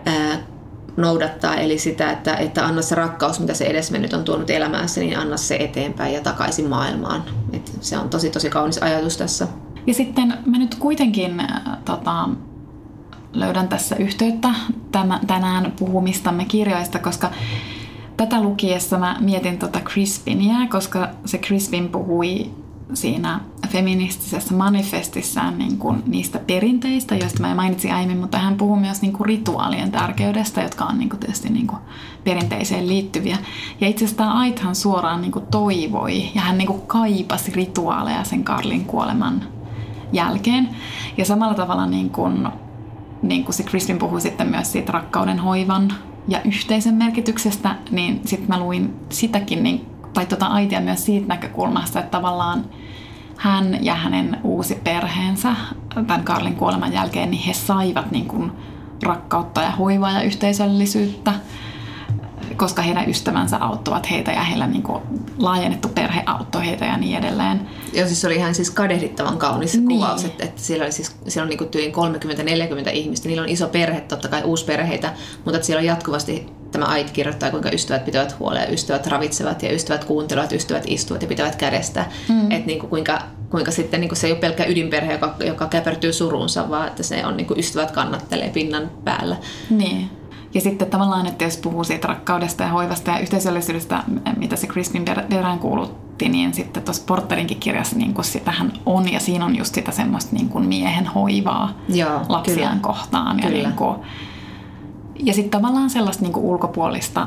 [0.08, 0.38] äh,
[0.96, 5.18] noudattaa, eli sitä, että, että anna se rakkaus, mitä se edesmennyt on tuonut elämäänsä, niin
[5.18, 7.24] anna se eteenpäin ja takaisin maailmaan.
[7.52, 9.48] Et se on tosi tosi kaunis ajatus tässä.
[9.86, 12.28] Ja sitten mä nyt kuitenkin äh, tota,
[13.32, 14.48] löydän tässä yhteyttä
[15.26, 17.30] tänään puhumistamme kirjoista, koska
[18.16, 22.50] tätä lukiessa mä mietin tota Crispinia, koska se Crispin puhui
[22.94, 29.02] siinä feministisessä manifestissaan niin kuin niistä perinteistä, joista mä mainitsin aiemmin, mutta hän puhuu myös
[29.02, 31.78] niin kuin rituaalien tärkeydestä, jotka on niin kuin tietysti niin kuin
[32.24, 33.38] perinteiseen liittyviä.
[33.80, 38.44] Ja itse asiassa Aithan suoraan niin kuin toivoi ja hän niin kuin kaipasi rituaaleja sen
[38.44, 39.42] Karlin kuoleman
[40.12, 40.68] jälkeen.
[41.16, 42.48] Ja samalla tavalla niin kuin,
[43.22, 45.92] niin kuin se Crispin puhui sitten myös siitä rakkauden hoivan
[46.28, 51.98] ja yhteisön merkityksestä, niin sitten mä luin sitäkin niin tai tuota aitia myös siitä näkökulmasta,
[51.98, 52.64] että tavallaan
[53.36, 55.56] hän ja hänen uusi perheensä
[55.94, 58.52] tämän Karlin kuoleman jälkeen, niin he saivat niin kuin
[59.02, 61.32] rakkautta ja hoivaa ja yhteisöllisyyttä,
[62.56, 65.02] koska heidän ystävänsä auttoivat heitä ja heillä niin kuin
[65.38, 67.68] laajennettu perhe auttoi heitä ja niin edelleen.
[67.92, 69.88] Joo, siis oli ihan siis kadehdittavan kaunis niin.
[69.88, 71.94] kuvaus, että, että siellä, oli siis, siellä on niin tyyliin
[72.86, 73.28] 30-40 ihmistä.
[73.28, 75.12] Niillä on iso perhe, totta kai uusperheitä,
[75.44, 79.72] mutta että siellä on jatkuvasti tämä Ait kirjoittaa, kuinka ystävät pitävät huolea, ystävät ravitsevat ja
[79.72, 82.04] ystävät kuuntelevat, ystävät istuvat ja pitävät kädestä.
[82.28, 82.50] Mm.
[82.50, 83.18] Että niin kuin kuinka,
[83.50, 87.02] kuinka sitten niin kuin se ei ole pelkkä ydinperhe, joka, joka käpertyy surunsa, vaan että
[87.02, 89.36] se on niin kuin ystävät kannattelee pinnan päällä.
[89.70, 90.10] Niin.
[90.54, 94.02] Ja sitten tavallaan, että jos puhuu siitä rakkaudesta ja hoivasta ja yhteisöllisyydestä,
[94.36, 99.20] mitä se Crispin perään kuulutti, niin sitten tuossa Porterinkin kirjassa niin kuin sitähän on, ja
[99.20, 102.94] siinä on just sitä semmoista niin kuin miehen hoivaa Joo, lapsiaan kyllä.
[102.94, 103.38] kohtaan.
[103.38, 103.62] Ja, kyllä.
[103.62, 103.96] Niin kuin,
[105.22, 107.26] ja sitten tavallaan sellaista niin kuin ulkopuolista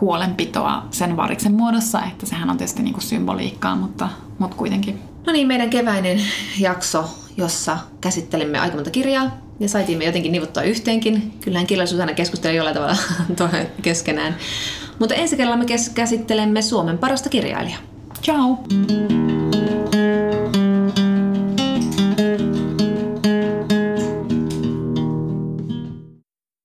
[0.00, 4.98] huolenpitoa sen variksen muodossa, että sehän on tietysti niin kuin symboliikkaa, mutta, mutta kuitenkin.
[5.26, 6.20] No niin, meidän keväinen
[6.58, 7.04] jakso,
[7.36, 9.30] jossa käsittelimme aika monta kirjaa
[9.60, 11.32] ja saitiimme jotenkin nivottua yhteenkin.
[11.40, 12.96] Kyllähän kirjallisuus aina keskustelee jollain tavalla
[13.82, 14.36] keskenään.
[14.98, 17.80] Mutta ensi kerralla me käsittelemme Suomen parasta kirjailijaa.
[18.22, 18.58] Ciao!